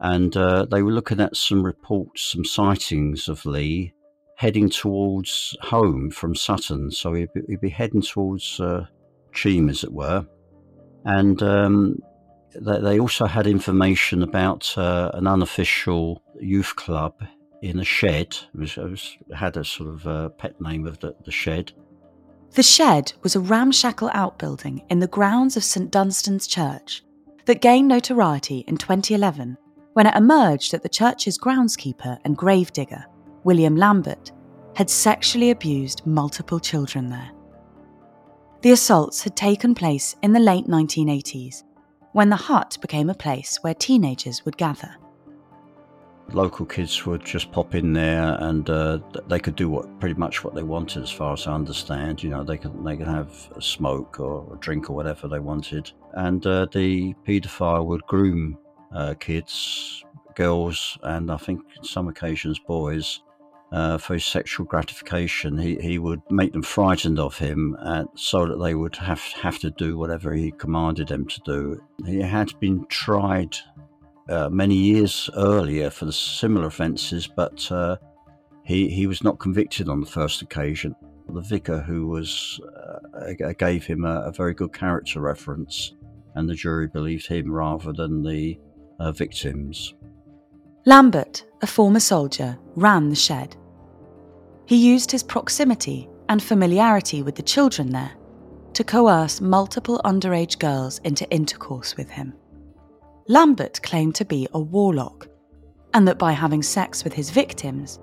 and 0.00 0.36
uh, 0.36 0.64
they 0.64 0.82
were 0.82 0.92
looking 0.92 1.20
at 1.20 1.36
some 1.36 1.62
reports, 1.62 2.32
some 2.32 2.44
sightings 2.44 3.28
of 3.28 3.44
Lee 3.44 3.92
heading 4.36 4.70
towards 4.70 5.54
home 5.60 6.10
from 6.10 6.34
Sutton. 6.34 6.90
So 6.90 7.12
he'd 7.12 7.32
be, 7.34 7.42
he'd 7.46 7.60
be 7.60 7.68
heading 7.68 8.00
towards 8.00 8.58
uh, 8.58 8.86
Cheam, 9.34 9.68
as 9.68 9.84
it 9.84 9.92
were. 9.92 10.26
And 11.04 11.42
um, 11.42 11.98
they, 12.54 12.80
they, 12.80 12.98
also 12.98 13.26
had 13.26 13.46
information 13.46 14.22
about 14.22 14.76
uh, 14.78 15.10
an 15.12 15.26
unofficial 15.26 16.22
youth 16.40 16.74
club 16.76 17.14
in 17.60 17.78
a 17.78 17.84
shed. 17.84 18.36
It, 18.54 18.58
was, 18.58 18.76
it 18.78 18.90
was, 18.90 19.18
had 19.34 19.58
a 19.58 19.64
sort 19.64 19.90
of 19.90 20.06
uh, 20.06 20.28
pet 20.30 20.58
name 20.60 20.86
of 20.86 20.98
the, 21.00 21.14
the 21.26 21.30
shed. 21.30 21.72
The 22.52 22.62
shed 22.62 23.12
was 23.22 23.36
a 23.36 23.40
ramshackle 23.40 24.10
outbuilding 24.14 24.82
in 24.88 25.00
the 25.00 25.06
grounds 25.06 25.58
of 25.58 25.64
St 25.64 25.90
Dunstan's 25.90 26.46
Church 26.46 27.02
that 27.44 27.60
gained 27.60 27.88
notoriety 27.88 28.64
in 28.66 28.78
2011 28.78 29.58
when 30.00 30.06
it 30.06 30.16
emerged 30.16 30.72
that 30.72 30.82
the 30.82 30.88
church's 30.88 31.36
groundskeeper 31.36 32.18
and 32.24 32.34
gravedigger, 32.34 33.04
William 33.44 33.76
Lambert, 33.76 34.32
had 34.74 34.88
sexually 34.88 35.50
abused 35.50 36.06
multiple 36.06 36.58
children 36.58 37.10
there. 37.10 37.30
The 38.62 38.70
assaults 38.70 39.22
had 39.22 39.36
taken 39.36 39.74
place 39.74 40.16
in 40.22 40.32
the 40.32 40.40
late 40.40 40.64
1980s, 40.64 41.64
when 42.12 42.30
the 42.30 42.36
hut 42.36 42.78
became 42.80 43.10
a 43.10 43.14
place 43.14 43.58
where 43.60 43.74
teenagers 43.74 44.42
would 44.46 44.56
gather. 44.56 44.96
local 46.32 46.64
kids 46.64 47.04
would 47.04 47.22
just 47.22 47.52
pop 47.52 47.74
in 47.74 47.92
there 47.92 48.38
and 48.40 48.70
uh, 48.70 49.00
they 49.28 49.38
could 49.38 49.56
do 49.56 49.68
what 49.68 50.00
pretty 50.00 50.18
much 50.18 50.42
what 50.42 50.54
they 50.54 50.62
wanted, 50.62 51.02
as 51.02 51.10
far 51.10 51.34
as 51.34 51.46
I 51.46 51.52
understand. 51.52 52.22
You 52.22 52.30
know, 52.30 52.42
they 52.42 52.56
could 52.56 52.82
they 52.82 52.96
could 52.96 53.06
have 53.06 53.52
a 53.54 53.60
smoke 53.60 54.18
or 54.18 54.50
a 54.54 54.58
drink 54.60 54.88
or 54.88 54.96
whatever 54.96 55.28
they 55.28 55.40
wanted, 55.40 55.92
and 56.14 56.46
uh, 56.46 56.68
the 56.72 57.12
paedophile 57.26 57.84
would 57.84 58.06
groom 58.06 58.56
uh, 58.94 59.14
kids, 59.18 60.04
girls, 60.34 60.98
and 61.02 61.30
I 61.30 61.36
think 61.36 61.60
in 61.76 61.84
some 61.84 62.08
occasions 62.08 62.58
boys. 62.58 63.20
Uh, 63.72 63.96
for 63.96 64.14
his 64.14 64.24
sexual 64.24 64.66
gratification, 64.66 65.56
he, 65.56 65.76
he 65.76 65.96
would 65.96 66.20
make 66.28 66.52
them 66.52 66.62
frightened 66.62 67.20
of 67.20 67.38
him, 67.38 67.76
uh, 67.80 68.02
so 68.16 68.44
that 68.44 68.56
they 68.60 68.74
would 68.74 68.96
have 68.96 69.20
have 69.20 69.60
to 69.60 69.70
do 69.70 69.96
whatever 69.96 70.32
he 70.32 70.50
commanded 70.50 71.06
them 71.06 71.24
to 71.24 71.40
do. 71.44 71.80
He 72.04 72.18
had 72.18 72.52
been 72.58 72.84
tried 72.88 73.56
uh, 74.28 74.48
many 74.48 74.74
years 74.74 75.30
earlier 75.36 75.88
for 75.88 76.10
similar 76.10 76.66
offences, 76.66 77.28
but 77.28 77.70
uh, 77.70 77.96
he 78.64 78.88
he 78.88 79.06
was 79.06 79.22
not 79.22 79.38
convicted 79.38 79.88
on 79.88 80.00
the 80.00 80.06
first 80.06 80.42
occasion. 80.42 80.94
The 81.28 81.40
vicar, 81.40 81.80
who 81.80 82.08
was 82.08 82.60
uh, 83.14 83.52
gave 83.58 83.84
him 83.84 84.04
a, 84.04 84.22
a, 84.22 84.32
very 84.32 84.54
good 84.54 84.72
character 84.72 85.20
reference, 85.20 85.94
and 86.34 86.48
the 86.48 86.54
jury 86.54 86.88
believed 86.88 87.26
him 87.28 87.52
rather 87.52 87.92
than 87.92 88.22
the 88.22 88.58
uh, 89.00 89.10
victims. 89.12 89.94
Lambert, 90.86 91.44
a 91.62 91.66
former 91.66 92.00
soldier, 92.00 92.58
ran 92.76 93.08
the 93.08 93.16
shed. 93.16 93.56
He 94.66 94.76
used 94.76 95.10
his 95.10 95.22
proximity 95.22 96.08
and 96.28 96.42
familiarity 96.42 97.22
with 97.22 97.34
the 97.34 97.42
children 97.42 97.90
there 97.90 98.12
to 98.74 98.84
coerce 98.84 99.40
multiple 99.40 100.00
underage 100.04 100.58
girls 100.58 100.98
into 101.00 101.28
intercourse 101.30 101.96
with 101.96 102.08
him. 102.08 102.32
Lambert 103.26 103.82
claimed 103.82 104.14
to 104.14 104.24
be 104.24 104.46
a 104.52 104.60
warlock, 104.60 105.28
and 105.92 106.06
that 106.06 106.18
by 106.18 106.32
having 106.32 106.62
sex 106.62 107.02
with 107.02 107.12
his 107.12 107.30
victims, 107.30 107.98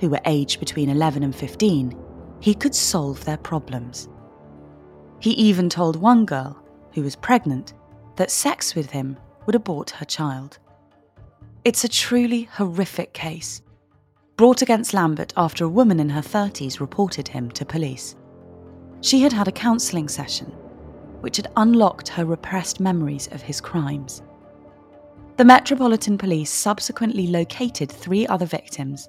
who 0.00 0.10
were 0.10 0.20
aged 0.24 0.58
between 0.58 0.88
11 0.88 1.22
and 1.22 1.34
15, 1.34 1.96
he 2.40 2.54
could 2.54 2.74
solve 2.74 3.24
their 3.24 3.36
problems. 3.36 4.08
He 5.20 5.30
even 5.32 5.68
told 5.68 5.96
one 5.96 6.24
girl, 6.24 6.60
who 6.92 7.02
was 7.02 7.14
pregnant, 7.14 7.74
that 8.16 8.30
sex 8.30 8.74
with 8.74 8.90
him 8.90 9.16
would 9.50 9.56
abort 9.56 9.90
her 9.90 10.04
child. 10.04 10.60
It's 11.64 11.82
a 11.82 11.88
truly 11.88 12.44
horrific 12.52 13.12
case, 13.12 13.62
brought 14.36 14.62
against 14.62 14.94
Lambert 14.94 15.32
after 15.36 15.64
a 15.64 15.68
woman 15.68 15.98
in 15.98 16.08
her 16.10 16.20
30s 16.20 16.78
reported 16.78 17.26
him 17.26 17.50
to 17.50 17.64
police. 17.64 18.14
She 19.00 19.22
had 19.22 19.32
had 19.32 19.48
a 19.48 19.62
counselling 19.66 20.06
session, 20.06 20.52
which 21.20 21.36
had 21.36 21.50
unlocked 21.56 22.06
her 22.10 22.24
repressed 22.24 22.78
memories 22.78 23.26
of 23.32 23.42
his 23.42 23.60
crimes. 23.60 24.22
The 25.36 25.44
Metropolitan 25.44 26.16
Police 26.16 26.52
subsequently 26.52 27.26
located 27.26 27.90
three 27.90 28.28
other 28.28 28.46
victims, 28.46 29.08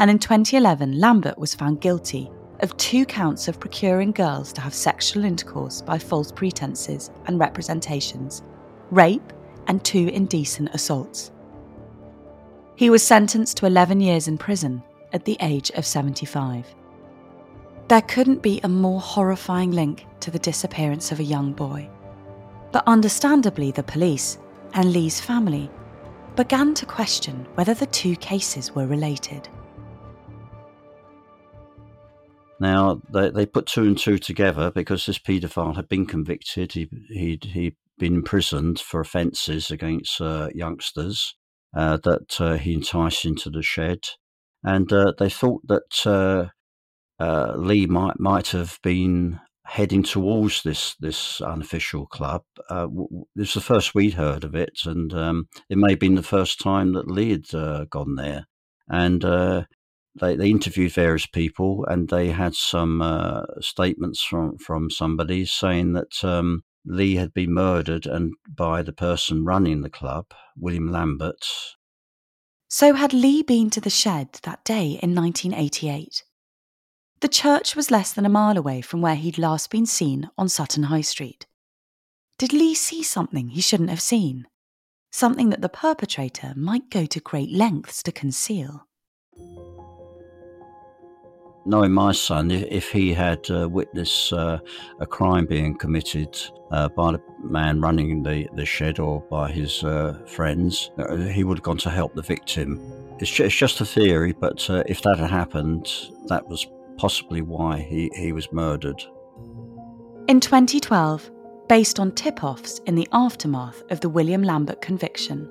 and 0.00 0.10
in 0.10 0.18
2011, 0.18 0.98
Lambert 0.98 1.38
was 1.38 1.54
found 1.54 1.80
guilty 1.80 2.28
of 2.58 2.76
two 2.76 3.06
counts 3.06 3.46
of 3.46 3.60
procuring 3.60 4.10
girls 4.10 4.52
to 4.54 4.62
have 4.62 4.74
sexual 4.74 5.24
intercourse 5.24 5.80
by 5.80 5.96
false 5.96 6.32
pretenses 6.32 7.12
and 7.26 7.38
representations, 7.38 8.42
rape, 8.90 9.32
and 9.66 9.84
two 9.84 10.08
indecent 10.08 10.70
assaults. 10.72 11.30
He 12.76 12.90
was 12.90 13.02
sentenced 13.02 13.56
to 13.58 13.66
11 13.66 14.00
years 14.00 14.28
in 14.28 14.38
prison 14.38 14.82
at 15.12 15.24
the 15.24 15.36
age 15.40 15.70
of 15.72 15.86
75. 15.86 16.66
There 17.88 18.02
couldn't 18.02 18.42
be 18.42 18.60
a 18.62 18.68
more 18.68 19.00
horrifying 19.00 19.70
link 19.70 20.06
to 20.20 20.30
the 20.30 20.38
disappearance 20.38 21.12
of 21.12 21.20
a 21.20 21.24
young 21.24 21.52
boy. 21.52 21.88
But 22.72 22.84
understandably, 22.86 23.70
the 23.70 23.82
police 23.82 24.38
and 24.74 24.92
Lee's 24.92 25.20
family 25.20 25.70
began 26.34 26.74
to 26.74 26.84
question 26.84 27.46
whether 27.54 27.74
the 27.74 27.86
two 27.86 28.16
cases 28.16 28.74
were 28.74 28.86
related. 28.86 29.48
Now, 32.58 33.00
they, 33.10 33.30
they 33.30 33.46
put 33.46 33.66
two 33.66 33.82
and 33.82 33.98
two 33.98 34.18
together 34.18 34.70
because 34.70 35.06
this 35.06 35.18
paedophile 35.18 35.76
had 35.76 35.88
been 35.88 36.06
convicted. 36.06 36.72
He, 36.72 36.88
he'd, 37.08 37.44
he'd 37.44 37.76
been 37.98 38.14
imprisoned 38.14 38.78
for 38.80 39.00
offences 39.00 39.70
against 39.70 40.20
uh, 40.20 40.48
youngsters 40.54 41.34
uh, 41.74 41.98
that 42.04 42.40
uh, 42.40 42.56
he 42.56 42.74
enticed 42.74 43.24
into 43.24 43.50
the 43.50 43.62
shed. 43.62 44.00
And 44.62 44.92
uh, 44.92 45.12
they 45.18 45.30
thought 45.30 45.62
that 45.68 46.50
uh, 47.20 47.54
Lee 47.56 47.86
might, 47.86 48.18
might 48.18 48.48
have 48.48 48.78
been 48.82 49.40
heading 49.66 50.02
towards 50.04 50.62
this 50.62 50.94
this 51.00 51.40
unofficial 51.40 52.06
club. 52.06 52.42
Uh, 52.70 52.86
this 53.34 53.48
is 53.48 53.54
the 53.54 53.60
first 53.60 53.94
we'd 53.94 54.14
heard 54.14 54.44
of 54.44 54.54
it, 54.54 54.80
and 54.84 55.12
um, 55.12 55.48
it 55.68 55.78
may 55.78 55.90
have 55.90 56.00
been 56.00 56.14
the 56.14 56.22
first 56.22 56.60
time 56.60 56.92
that 56.92 57.10
Lee 57.10 57.30
had 57.30 57.54
uh, 57.54 57.84
gone 57.90 58.14
there. 58.14 58.46
And 58.88 59.24
uh, 59.24 59.64
they, 60.20 60.36
they 60.36 60.50
interviewed 60.50 60.92
various 60.92 61.26
people, 61.26 61.84
and 61.88 62.08
they 62.08 62.28
had 62.28 62.54
some 62.54 63.44
statements 63.60 64.22
from 64.22 64.56
from 64.58 64.90
somebody 64.90 65.44
saying 65.44 65.92
that 65.94 66.24
um, 66.24 66.62
Lee 66.86 67.16
had 67.16 67.34
been 67.34 67.52
murdered 67.52 68.06
and 68.06 68.34
by 68.48 68.82
the 68.82 68.92
person 68.92 69.44
running 69.44 69.82
the 69.82 69.90
club, 69.90 70.26
William 70.56 70.90
Lambert. 70.90 71.44
So 72.68 72.94
had 72.94 73.12
Lee 73.12 73.42
been 73.42 73.70
to 73.70 73.80
the 73.80 73.90
shed 73.90 74.38
that 74.44 74.64
day 74.64 74.98
in 75.02 75.14
1988? 75.14 76.22
The 77.20 77.28
church 77.28 77.74
was 77.74 77.90
less 77.90 78.12
than 78.12 78.26
a 78.26 78.30
mile 78.30 78.56
away 78.56 78.82
from 78.82 79.00
where 79.00 79.16
he'd 79.16 79.38
last 79.38 79.70
been 79.70 79.86
seen 79.86 80.30
on 80.38 80.48
Sutton 80.48 80.84
High 80.84 81.00
Street. 81.00 81.46
Did 82.38 82.52
Lee 82.52 82.74
see 82.74 83.02
something 83.02 83.48
he 83.48 83.60
shouldn't 83.60 83.90
have 83.90 84.00
seen? 84.00 84.46
Something 85.10 85.50
that 85.50 85.62
the 85.62 85.68
perpetrator 85.68 86.52
might 86.54 86.90
go 86.90 87.06
to 87.06 87.20
great 87.20 87.50
lengths 87.50 88.02
to 88.04 88.12
conceal? 88.12 88.86
Knowing 91.68 91.90
my 91.90 92.12
son, 92.12 92.48
if 92.52 92.92
he 92.92 93.12
had 93.12 93.50
uh, 93.50 93.68
witnessed 93.68 94.32
uh, 94.32 94.56
a 95.00 95.06
crime 95.06 95.44
being 95.46 95.76
committed 95.76 96.38
uh, 96.70 96.88
by 96.90 97.10
the 97.10 97.20
man 97.42 97.80
running 97.80 98.22
the, 98.22 98.48
the 98.54 98.64
shed 98.64 99.00
or 99.00 99.20
by 99.22 99.50
his 99.50 99.82
uh, 99.82 100.16
friends, 100.26 100.92
uh, 100.98 101.16
he 101.16 101.42
would 101.42 101.58
have 101.58 101.64
gone 101.64 101.76
to 101.76 101.90
help 101.90 102.14
the 102.14 102.22
victim. 102.22 102.80
It's, 103.18 103.40
it's 103.40 103.56
just 103.56 103.80
a 103.80 103.84
theory, 103.84 104.32
but 104.32 104.70
uh, 104.70 104.84
if 104.86 105.02
that 105.02 105.18
had 105.18 105.30
happened, 105.30 105.88
that 106.26 106.46
was 106.46 106.68
possibly 106.98 107.42
why 107.42 107.80
he, 107.80 108.12
he 108.14 108.30
was 108.30 108.52
murdered. 108.52 109.02
In 110.28 110.38
2012, 110.38 111.32
based 111.68 111.98
on 111.98 112.12
tip 112.12 112.44
offs 112.44 112.78
in 112.86 112.94
the 112.94 113.08
aftermath 113.10 113.82
of 113.90 113.98
the 114.00 114.08
William 114.08 114.44
Lambert 114.44 114.80
conviction, 114.80 115.50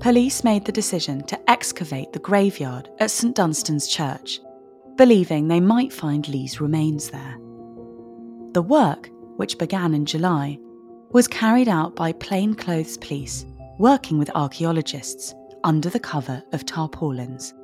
police 0.00 0.44
made 0.44 0.66
the 0.66 0.72
decision 0.72 1.24
to 1.24 1.50
excavate 1.50 2.12
the 2.12 2.18
graveyard 2.18 2.90
at 3.00 3.10
St 3.10 3.34
Dunstan's 3.34 3.88
Church, 3.88 4.40
believing 4.98 5.48
they 5.48 5.60
might 5.60 5.92
find 5.92 6.28
Lee's 6.28 6.60
remains 6.60 7.08
there. 7.08 7.36
The 8.52 8.62
work, 8.62 9.08
which 9.36 9.56
began 9.56 9.94
in 9.94 10.04
July, 10.04 10.58
was 11.12 11.28
carried 11.28 11.68
out 11.68 11.96
by 11.96 12.12
plainclothes 12.12 12.98
police 12.98 13.46
working 13.78 14.18
with 14.18 14.30
archaeologists 14.34 15.34
under 15.64 15.88
the 15.88 16.00
cover 16.00 16.42
of 16.52 16.66
tarpaulins. 16.66 17.54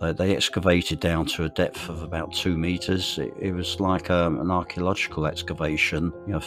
They, 0.00 0.34
excavated 0.34 1.00
down 1.00 1.26
to 1.26 1.44
a 1.44 1.48
depth 1.48 1.88
of 1.88 2.02
about 2.02 2.32
two 2.32 2.56
meters. 2.56 3.18
It, 3.18 3.34
it 3.40 3.52
was 3.52 3.80
like 3.80 4.10
um, 4.10 4.40
an 4.40 4.50
archaeological 4.50 5.26
excavation, 5.26 6.12
you 6.26 6.34
know, 6.34 6.40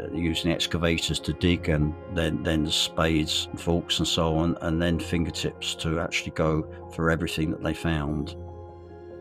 uh, 0.00 0.10
using 0.14 0.50
excavators 0.50 1.20
to 1.20 1.34
dig 1.34 1.68
and 1.68 1.94
then, 2.14 2.42
then 2.42 2.70
spades, 2.70 3.48
forks, 3.56 3.98
and 3.98 4.08
so 4.08 4.36
on, 4.38 4.56
and 4.62 4.80
then 4.80 4.98
fingertips 4.98 5.74
to 5.76 6.00
actually 6.00 6.32
go 6.32 6.66
for 6.94 7.10
everything 7.10 7.50
that 7.50 7.62
they 7.62 7.74
found. 7.74 8.34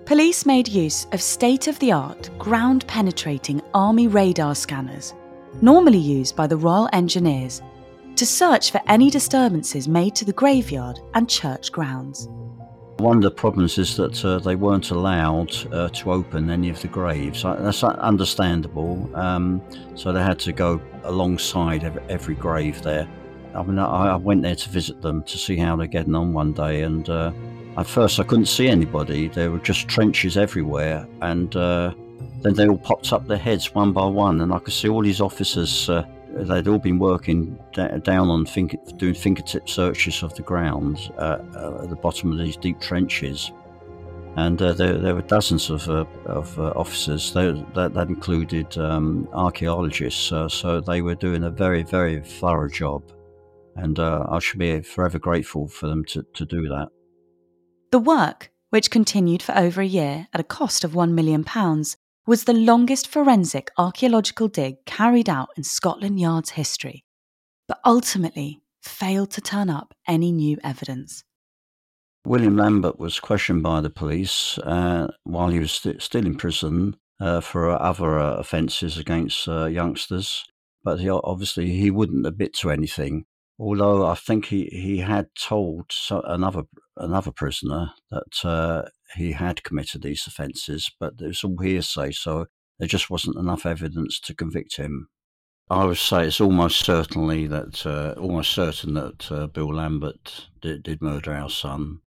Police 0.06 0.46
made 0.46 0.68
use 0.68 1.08
of 1.14 1.22
state 1.22 1.68
of 1.68 1.80
the 1.80 1.92
art, 1.92 2.30
ground 2.38 2.86
penetrating 2.86 3.60
army 3.74 4.08
radar 4.08 4.54
scanners, 4.54 5.16
normally 5.64 5.98
used 5.98 6.36
by 6.36 6.46
the 6.46 6.56
Royal 6.56 6.88
Engineers, 6.94 7.64
to 8.16 8.24
search 8.24 8.72
for 8.72 8.80
any 8.86 9.10
disturbances 9.10 9.88
made 9.88 10.14
to 10.16 10.24
the 10.24 10.32
graveyard 10.34 11.00
and 11.16 11.28
church 11.28 11.72
grounds. 11.72 12.28
One 12.98 13.18
of 13.18 13.24
the 13.24 13.32
problems 13.32 13.80
is 13.80 13.98
that 13.98 14.24
uh, 14.24 14.38
they 14.38 14.56
weren't 14.56 14.92
allowed 14.92 15.52
uh, 15.74 15.90
to 15.90 16.12
open 16.12 16.52
any 16.52 16.70
of 16.70 16.80
the 16.84 16.88
graves. 16.88 17.42
That's 17.42 17.84
understandable. 17.84 19.10
Um, 19.16 19.60
so 19.96 20.14
they 20.14 20.22
had 20.22 20.38
to 20.42 20.54
go 20.54 20.80
alongside 21.04 21.84
every, 22.10 22.36
grave 22.36 22.80
there. 22.84 23.10
I 23.56 23.64
mean, 23.64 23.80
I, 23.80 24.10
I, 24.10 24.16
went 24.18 24.44
there 24.44 24.56
to 24.56 24.70
visit 24.70 25.02
them 25.02 25.24
to 25.24 25.38
see 25.40 25.56
how 25.56 25.76
they're 25.76 25.88
getting 25.88 26.14
on 26.14 26.32
one 26.32 26.54
day, 26.54 26.84
and 26.84 27.10
uh, 27.10 27.32
at 27.78 27.88
first 27.88 28.20
I 28.20 28.24
couldn't 28.24 28.48
see 28.48 28.68
anybody. 28.68 29.28
There 29.28 29.52
were 29.52 29.60
just 29.60 29.88
trenches 29.88 30.38
everywhere, 30.38 31.08
and 31.22 31.56
uh, 31.56 31.94
then 32.42 32.54
they 32.54 32.68
all 32.68 32.78
popped 32.78 33.12
up 33.12 33.28
their 33.28 33.38
heads 33.38 33.74
one 33.74 33.92
by 33.92 34.06
one, 34.06 34.42
and 34.42 34.54
I 34.54 34.60
could 34.60 34.74
see 34.74 34.90
all 34.90 35.02
these 35.02 35.22
officers 35.22 35.90
uh, 35.90 36.06
they'd 36.36 36.68
all 36.68 36.80
been 36.80 37.00
working 37.00 37.58
da- 37.74 37.98
down 37.98 38.30
on 38.30 38.46
finger- 38.46 38.78
doing 38.98 39.14
fingertip 39.14 39.70
searches 39.70 40.22
of 40.24 40.36
the 40.36 40.42
ground 40.42 41.12
uh, 41.18 41.40
uh, 41.56 41.84
at 41.84 41.90
the 41.90 41.96
bottom 41.96 42.32
of 42.32 42.38
these 42.38 42.58
deep 42.58 42.80
trenches. 42.80 43.52
And 44.38 44.62
uh, 44.62 44.74
there, 44.74 44.98
there, 44.98 45.16
were 45.16 45.22
dozens 45.22 45.70
of, 45.70 45.90
uh, 45.90 46.04
of 46.26 46.60
officers. 46.60 47.32
They, 47.32 47.52
that, 47.74 47.94
that, 47.94 48.10
included 48.10 48.78
um, 48.78 49.30
archaeologists. 49.32 50.26
So 50.26 50.82
they 50.82 51.02
were 51.02 51.16
doing 51.16 51.46
a 51.46 51.50
very, 51.50 51.84
very 51.84 52.20
thorough 52.20 52.68
job. 52.68 53.04
And 53.78 53.98
I 53.98 54.40
should 54.40 54.60
be 54.60 54.82
forever 54.82 55.20
grateful 55.20 55.70
for 55.70 55.88
them 55.88 56.04
to, 56.06 56.26
to 56.34 56.46
do 56.46 56.68
that. 56.68 56.90
The 57.96 58.00
work, 58.00 58.52
which 58.72 58.92
continued 58.92 59.42
for 59.42 59.58
over 59.58 59.80
a 59.80 59.86
year 59.86 60.28
at 60.34 60.42
a 60.42 60.44
cost 60.44 60.84
of 60.84 60.92
£1 60.92 61.14
million, 61.14 61.46
was 62.28 62.44
the 62.44 62.52
longest 62.52 63.08
forensic 63.08 63.72
archaeological 63.78 64.50
dig 64.50 64.84
carried 64.86 65.30
out 65.30 65.48
in 65.56 65.64
Scotland 65.64 66.20
Yard's 66.20 66.50
history, 66.50 67.06
but 67.70 67.80
ultimately 67.86 68.60
failed 68.84 69.32
to 69.32 69.40
turn 69.40 69.70
up 69.70 69.94
any 70.10 70.34
new 70.34 70.58
evidence. 70.62 71.24
William 72.26 72.58
Lambert 72.58 73.00
was 73.00 73.22
questioned 73.22 73.64
by 73.64 73.80
the 73.80 73.90
police 73.90 74.58
uh, 74.58 75.08
while 75.24 75.48
he 75.48 75.60
was 75.60 75.72
st- 75.72 76.02
still 76.02 76.26
in 76.26 76.36
prison 76.36 76.98
uh, 77.22 77.40
for 77.40 77.82
other 77.82 78.20
uh, 78.20 78.34
offences 78.34 78.98
against 78.98 79.48
uh, 79.48 79.68
youngsters, 79.68 80.44
but 80.84 81.00
he, 81.00 81.10
obviously 81.10 81.70
he 81.70 81.90
wouldn't 81.90 82.28
admit 82.28 82.54
to 82.56 82.72
anything. 82.72 83.24
Although 83.58 84.06
I 84.06 84.16
think 84.16 84.48
he, 84.48 84.66
he 84.66 84.98
had 84.98 85.30
told 85.34 85.92
another 86.12 86.64
another 86.98 87.32
prisoner 87.32 87.92
that 88.12 88.46
uh, 88.46 88.84
he 89.16 89.34
had 89.34 89.64
committed 89.64 90.02
these 90.04 90.26
offences, 90.28 90.92
but 91.00 91.14
it 91.20 91.28
was 91.28 91.44
all 91.44 91.58
hearsay, 91.58 92.12
so 92.12 92.46
there 92.80 92.88
just 92.88 93.10
wasn't 93.10 93.38
enough 93.38 93.66
evidence 93.66 94.20
to 94.22 94.36
convict 94.36 94.78
him. 94.78 95.08
I 95.70 95.86
would 95.86 95.98
say 95.98 96.28
it's 96.28 96.42
almost 96.42 96.86
certainly 96.86 97.48
that 97.48 97.86
uh, 97.86 98.14
almost 98.20 98.52
certain 98.52 98.94
that 98.94 99.32
uh, 99.32 99.48
Bill 99.48 99.74
Lambert 99.74 100.48
did, 100.62 100.84
did, 100.84 101.02
murder 101.02 101.34
our 101.34 101.50
son. 101.50 102.02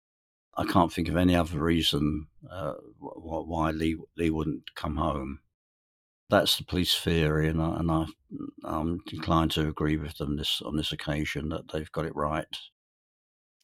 I 0.56 0.66
can't 0.66 0.94
think 0.94 1.08
of 1.08 1.18
any 1.18 1.36
other 1.36 1.60
reason 1.60 2.28
uh, 2.52 2.74
why 3.00 3.72
Lee 3.72 3.98
Lee 4.16 4.30
wouldn't 4.30 4.76
come 4.76 4.98
home. 4.98 5.40
That's 6.30 6.58
the 6.58 6.66
police 6.66 6.96
theory, 6.96 7.48
and, 7.48 7.62
I, 7.62 7.78
and 7.78 7.90
I, 7.90 8.06
I'm 8.64 9.00
inclined 9.12 9.52
to 9.52 9.68
agree 9.68 9.98
with 9.98 10.18
them 10.18 10.38
this 10.38 10.62
on 10.62 10.76
this 10.76 10.92
occasion 10.92 11.50
that 11.50 11.72
they've 11.72 11.92
got 11.92 12.06
it 12.06 12.16
right. 12.16 12.46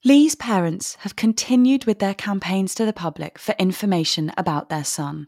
Lee's 0.06 0.36
parents 0.36 0.98
have 1.00 1.16
continued 1.16 1.86
with 1.86 2.00
their 2.00 2.14
campaigns 2.14 2.76
to 2.76 2.86
the 2.86 2.92
public 2.92 3.40
for 3.40 3.56
information 3.58 4.34
about 4.36 4.68
their 4.68 4.84
son. 4.84 5.28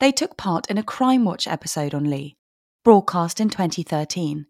They 0.00 0.10
took 0.10 0.38
part 0.38 0.66
in 0.70 0.78
a 0.78 0.82
Crime 0.82 1.26
Watch 1.26 1.46
episode 1.46 1.92
on 1.92 2.08
Lee, 2.08 2.38
broadcast 2.84 3.38
in 3.38 3.50
2013. 3.50 4.46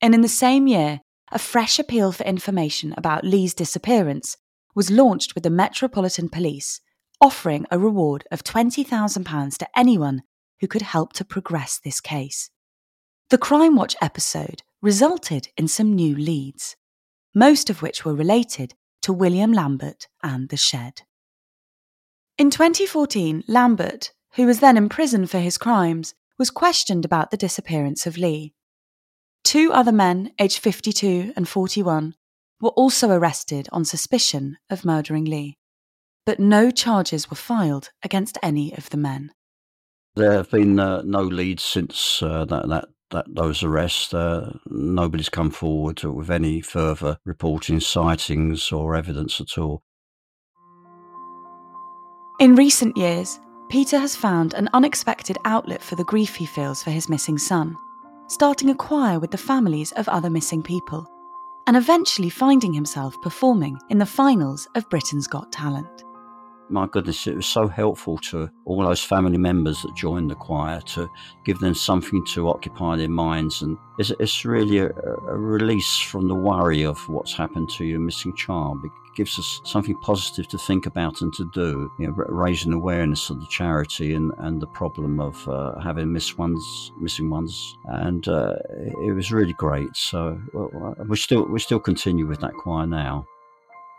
And 0.00 0.14
in 0.14 0.20
the 0.20 0.28
same 0.28 0.68
year, 0.68 1.00
a 1.32 1.40
fresh 1.40 1.80
appeal 1.80 2.12
for 2.12 2.22
information 2.22 2.94
about 2.96 3.24
Lee's 3.24 3.52
disappearance 3.52 4.36
was 4.76 4.92
launched 4.92 5.34
with 5.34 5.42
the 5.42 5.50
Metropolitan 5.50 6.28
Police, 6.28 6.80
offering 7.20 7.66
a 7.68 7.80
reward 7.80 8.22
of 8.30 8.44
£20,000 8.44 9.58
to 9.58 9.68
anyone 9.76 10.22
who 10.60 10.68
could 10.68 10.82
help 10.82 11.12
to 11.14 11.24
progress 11.24 11.80
this 11.82 12.00
case. 12.00 12.48
The 13.30 13.38
Crime 13.38 13.74
Watch 13.74 13.96
episode 14.00 14.62
resulted 14.80 15.48
in 15.56 15.66
some 15.66 15.96
new 15.96 16.14
leads 16.14 16.76
most 17.34 17.70
of 17.70 17.82
which 17.82 18.04
were 18.04 18.14
related 18.14 18.74
to 19.02 19.12
William 19.12 19.52
Lambert 19.52 20.08
and 20.22 20.48
the 20.48 20.56
shed. 20.56 21.02
In 22.38 22.50
2014, 22.50 23.44
Lambert, 23.46 24.12
who 24.34 24.46
was 24.46 24.60
then 24.60 24.76
in 24.76 24.88
prison 24.88 25.26
for 25.26 25.38
his 25.38 25.58
crimes, 25.58 26.14
was 26.38 26.50
questioned 26.50 27.04
about 27.04 27.30
the 27.30 27.36
disappearance 27.36 28.06
of 28.06 28.16
Lee. 28.16 28.54
Two 29.44 29.72
other 29.72 29.92
men, 29.92 30.32
aged 30.38 30.58
52 30.58 31.32
and 31.36 31.48
41, 31.48 32.14
were 32.60 32.70
also 32.70 33.10
arrested 33.10 33.68
on 33.72 33.84
suspicion 33.84 34.56
of 34.70 34.84
murdering 34.84 35.24
Lee, 35.24 35.58
but 36.24 36.40
no 36.40 36.70
charges 36.70 37.28
were 37.28 37.36
filed 37.36 37.90
against 38.02 38.38
any 38.42 38.72
of 38.76 38.90
the 38.90 38.96
men. 38.96 39.32
There 40.14 40.32
have 40.32 40.50
been 40.50 40.78
uh, 40.78 41.02
no 41.04 41.22
leads 41.22 41.62
since 41.62 42.22
uh, 42.22 42.44
that, 42.44 42.68
that 42.68 42.88
that 43.12 43.26
those 43.28 43.62
arrests, 43.62 44.12
uh, 44.12 44.52
nobody's 44.68 45.28
come 45.28 45.50
forward 45.50 46.02
with 46.02 46.30
any 46.30 46.60
further 46.60 47.18
reporting 47.24 47.80
sightings 47.80 48.72
or 48.72 48.94
evidence 48.94 49.40
at 49.40 49.56
all. 49.56 49.82
In 52.40 52.56
recent 52.56 52.96
years, 52.96 53.38
Peter 53.68 53.98
has 53.98 54.16
found 54.16 54.54
an 54.54 54.68
unexpected 54.72 55.38
outlet 55.44 55.82
for 55.82 55.94
the 55.94 56.04
grief 56.04 56.34
he 56.34 56.44
feels 56.44 56.82
for 56.82 56.90
his 56.90 57.08
missing 57.08 57.38
son, 57.38 57.76
starting 58.26 58.70
a 58.70 58.74
choir 58.74 59.18
with 59.18 59.30
the 59.30 59.38
families 59.38 59.92
of 59.92 60.08
other 60.08 60.28
missing 60.28 60.62
people, 60.62 61.06
and 61.66 61.76
eventually 61.76 62.28
finding 62.28 62.72
himself 62.72 63.14
performing 63.22 63.78
in 63.88 63.98
the 63.98 64.06
finals 64.06 64.66
of 64.74 64.88
Britain's 64.90 65.26
Got 65.26 65.52
Talent 65.52 66.04
my 66.72 66.86
goodness, 66.86 67.26
it 67.26 67.36
was 67.36 67.46
so 67.46 67.68
helpful 67.68 68.16
to 68.18 68.50
all 68.64 68.82
those 68.82 69.02
family 69.02 69.36
members 69.36 69.82
that 69.82 69.94
joined 69.94 70.30
the 70.30 70.34
choir 70.34 70.80
to 70.80 71.08
give 71.44 71.58
them 71.58 71.74
something 71.74 72.24
to 72.26 72.48
occupy 72.48 72.96
their 72.96 73.08
minds. 73.08 73.60
And 73.62 73.76
it's, 73.98 74.10
it's 74.18 74.44
really 74.44 74.78
a, 74.78 74.86
a, 74.88 75.36
release 75.36 75.98
from 75.98 76.28
the 76.28 76.34
worry 76.34 76.82
of 76.84 76.98
what's 77.08 77.34
happened 77.34 77.68
to 77.70 77.84
your 77.84 78.00
missing 78.00 78.34
child. 78.34 78.78
It 78.84 78.90
gives 79.14 79.38
us 79.38 79.60
something 79.64 79.96
positive 80.00 80.48
to 80.48 80.58
think 80.58 80.86
about 80.86 81.20
and 81.20 81.32
to 81.34 81.50
do, 81.52 81.92
you 81.98 82.06
know, 82.06 82.14
raising 82.14 82.72
awareness 82.72 83.28
of 83.28 83.40
the 83.40 83.46
charity 83.46 84.14
and, 84.14 84.32
and 84.38 84.60
the 84.60 84.66
problem 84.68 85.20
of 85.20 85.46
uh, 85.46 85.78
having 85.80 86.12
missed 86.12 86.38
ones, 86.38 86.90
missing 86.98 87.28
ones. 87.28 87.76
And 87.84 88.26
uh, 88.26 88.54
it 89.04 89.14
was 89.14 89.30
really 89.30 89.54
great. 89.54 89.94
So 89.94 90.40
we 91.06 91.16
still, 91.16 91.46
we 91.46 91.60
still 91.60 91.80
continue 91.80 92.26
with 92.26 92.40
that 92.40 92.54
choir 92.54 92.86
now. 92.86 93.26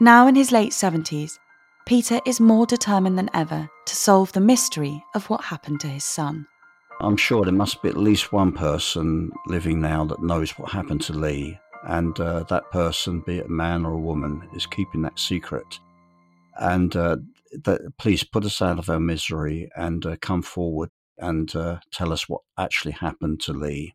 Now 0.01 0.27
in 0.27 0.35
his 0.35 0.51
late 0.51 0.71
70s, 0.71 1.37
Peter 1.85 2.21
is 2.25 2.39
more 2.39 2.65
determined 2.65 3.17
than 3.17 3.29
ever 3.33 3.69
to 3.85 3.95
solve 3.95 4.31
the 4.31 4.39
mystery 4.39 5.03
of 5.15 5.29
what 5.29 5.43
happened 5.43 5.81
to 5.81 5.87
his 5.87 6.05
son. 6.05 6.47
I'm 7.01 7.17
sure 7.17 7.43
there 7.43 7.51
must 7.51 7.81
be 7.81 7.89
at 7.89 7.97
least 7.97 8.31
one 8.31 8.53
person 8.53 9.31
living 9.47 9.81
now 9.81 10.05
that 10.05 10.23
knows 10.23 10.51
what 10.51 10.71
happened 10.71 11.01
to 11.01 11.13
Lee, 11.13 11.59
and 11.85 12.17
uh, 12.21 12.43
that 12.43 12.71
person, 12.71 13.21
be 13.25 13.39
it 13.39 13.47
a 13.47 13.49
man 13.49 13.85
or 13.85 13.91
a 13.91 13.99
woman, 13.99 14.47
is 14.55 14.65
keeping 14.65 15.01
that 15.01 15.19
secret. 15.19 15.79
And 16.57 16.95
uh, 16.95 17.17
that, 17.65 17.81
please 17.97 18.23
put 18.23 18.45
us 18.45 18.61
out 18.61 18.79
of 18.79 18.89
our 18.89 19.01
misery 19.01 19.69
and 19.75 20.05
uh, 20.05 20.15
come 20.21 20.41
forward 20.41 20.89
and 21.17 21.53
uh, 21.53 21.79
tell 21.91 22.13
us 22.13 22.29
what 22.29 22.41
actually 22.57 22.93
happened 22.93 23.41
to 23.41 23.53
Lee. 23.53 23.93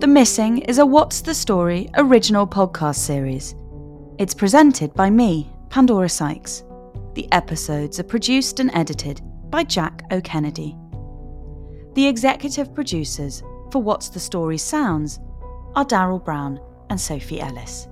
The 0.00 0.06
Missing 0.06 0.58
is 0.58 0.78
a 0.78 0.86
What's 0.86 1.22
the 1.22 1.34
Story 1.34 1.88
original 1.96 2.46
podcast 2.46 2.96
series. 2.96 3.54
It's 4.18 4.34
presented 4.34 4.92
by 4.94 5.10
me, 5.10 5.50
Pandora 5.70 6.08
Sykes. 6.08 6.64
The 7.14 7.30
episodes 7.32 7.98
are 7.98 8.04
produced 8.04 8.60
and 8.60 8.70
edited 8.74 9.20
by 9.50 9.64
Jack 9.64 10.02
O'Kennedy. 10.10 10.76
The 11.94 12.06
executive 12.06 12.74
producers 12.74 13.42
for 13.74 13.82
What's 13.82 14.10
the 14.10 14.20
Story 14.20 14.56
Sounds 14.56 15.18
are 15.74 15.84
Daryl 15.84 16.24
Brown 16.24 16.60
and 16.90 17.00
Sophie 17.00 17.40
Ellis. 17.40 17.88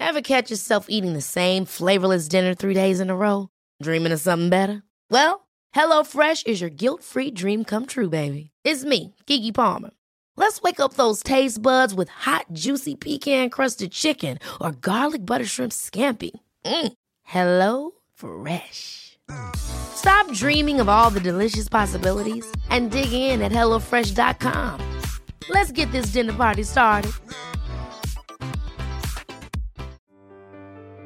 Ever 0.00 0.20
catch 0.22 0.50
yourself 0.50 0.86
eating 0.88 1.12
the 1.12 1.20
same 1.20 1.66
flavorless 1.66 2.26
dinner 2.26 2.54
three 2.54 2.74
days 2.74 2.98
in 2.98 3.10
a 3.10 3.16
row? 3.16 3.48
Dreaming 3.80 4.10
of 4.10 4.20
something 4.20 4.50
better? 4.50 4.82
Well, 5.08 5.46
HelloFresh 5.76 6.48
is 6.48 6.60
your 6.60 6.70
guilt 6.70 7.04
free 7.04 7.30
dream 7.30 7.62
come 7.62 7.86
true, 7.86 8.08
baby. 8.08 8.50
It's 8.64 8.82
me, 8.82 9.14
Keke 9.28 9.54
Palmer. 9.54 9.90
Let's 10.36 10.60
wake 10.62 10.80
up 10.80 10.94
those 10.94 11.22
taste 11.22 11.62
buds 11.62 11.94
with 11.94 12.08
hot, 12.08 12.46
juicy 12.52 12.96
pecan 12.96 13.50
crusted 13.50 13.92
chicken 13.92 14.40
or 14.60 14.72
garlic 14.72 15.24
butter 15.24 15.46
shrimp 15.46 15.70
scampi. 15.70 16.32
Mm. 16.64 16.92
Hello 17.22 17.92
Fresh. 18.16 19.18
Stop 19.56 20.32
dreaming 20.32 20.80
of 20.80 20.88
all 20.88 21.10
the 21.10 21.20
delicious 21.20 21.68
possibilities 21.68 22.50
and 22.70 22.90
dig 22.90 23.12
in 23.12 23.42
at 23.42 23.52
HelloFresh.com. 23.52 24.80
Let's 25.50 25.72
get 25.72 25.92
this 25.92 26.06
dinner 26.06 26.32
party 26.32 26.62
started. 26.62 27.12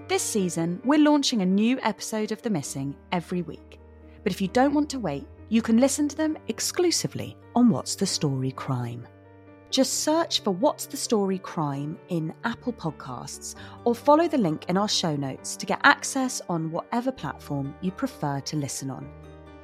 This 0.09 0.23
season, 0.23 0.81
we're 0.85 0.99
launching 0.99 1.41
a 1.41 1.47
new 1.47 1.79
episode 1.83 2.33
of 2.33 2.43
The 2.43 2.51
Missing 2.51 2.97
every 3.13 3.43
week. 3.43 3.79
But 4.23 4.33
if 4.33 4.41
you 4.41 4.49
don't 4.49 4.75
want 4.75 4.91
to 4.91 4.99
wait, 4.99 5.27
you 5.49 5.63
can 5.63 5.79
listen 5.79 6.09
to 6.09 6.17
them 6.17 6.37
exclusively 6.49 7.37
on 7.55 7.71
What's 7.71 7.95
the 7.97 8.07
Story 8.07 8.53
Crime. 8.53 9.07
Just 9.71 10.03
search 10.03 10.43
for 10.43 10.51
What's 10.51 10.87
the 10.87 10.97
Story 10.97 11.39
Crime 11.39 11.97
in 12.09 12.35
Apple 12.43 12.73
Podcasts 12.73 13.55
or 13.85 13.95
follow 13.95 14.27
the 14.27 14.37
link 14.37 14.65
in 14.69 14.77
our 14.77 14.89
show 14.89 15.15
notes 15.15 15.55
to 15.57 15.65
get 15.65 15.79
access 15.85 16.43
on 16.49 16.73
whatever 16.73 17.13
platform 17.13 17.73
you 17.81 17.93
prefer 17.93 18.41
to 18.41 18.57
listen 18.57 18.91
on. 18.91 19.09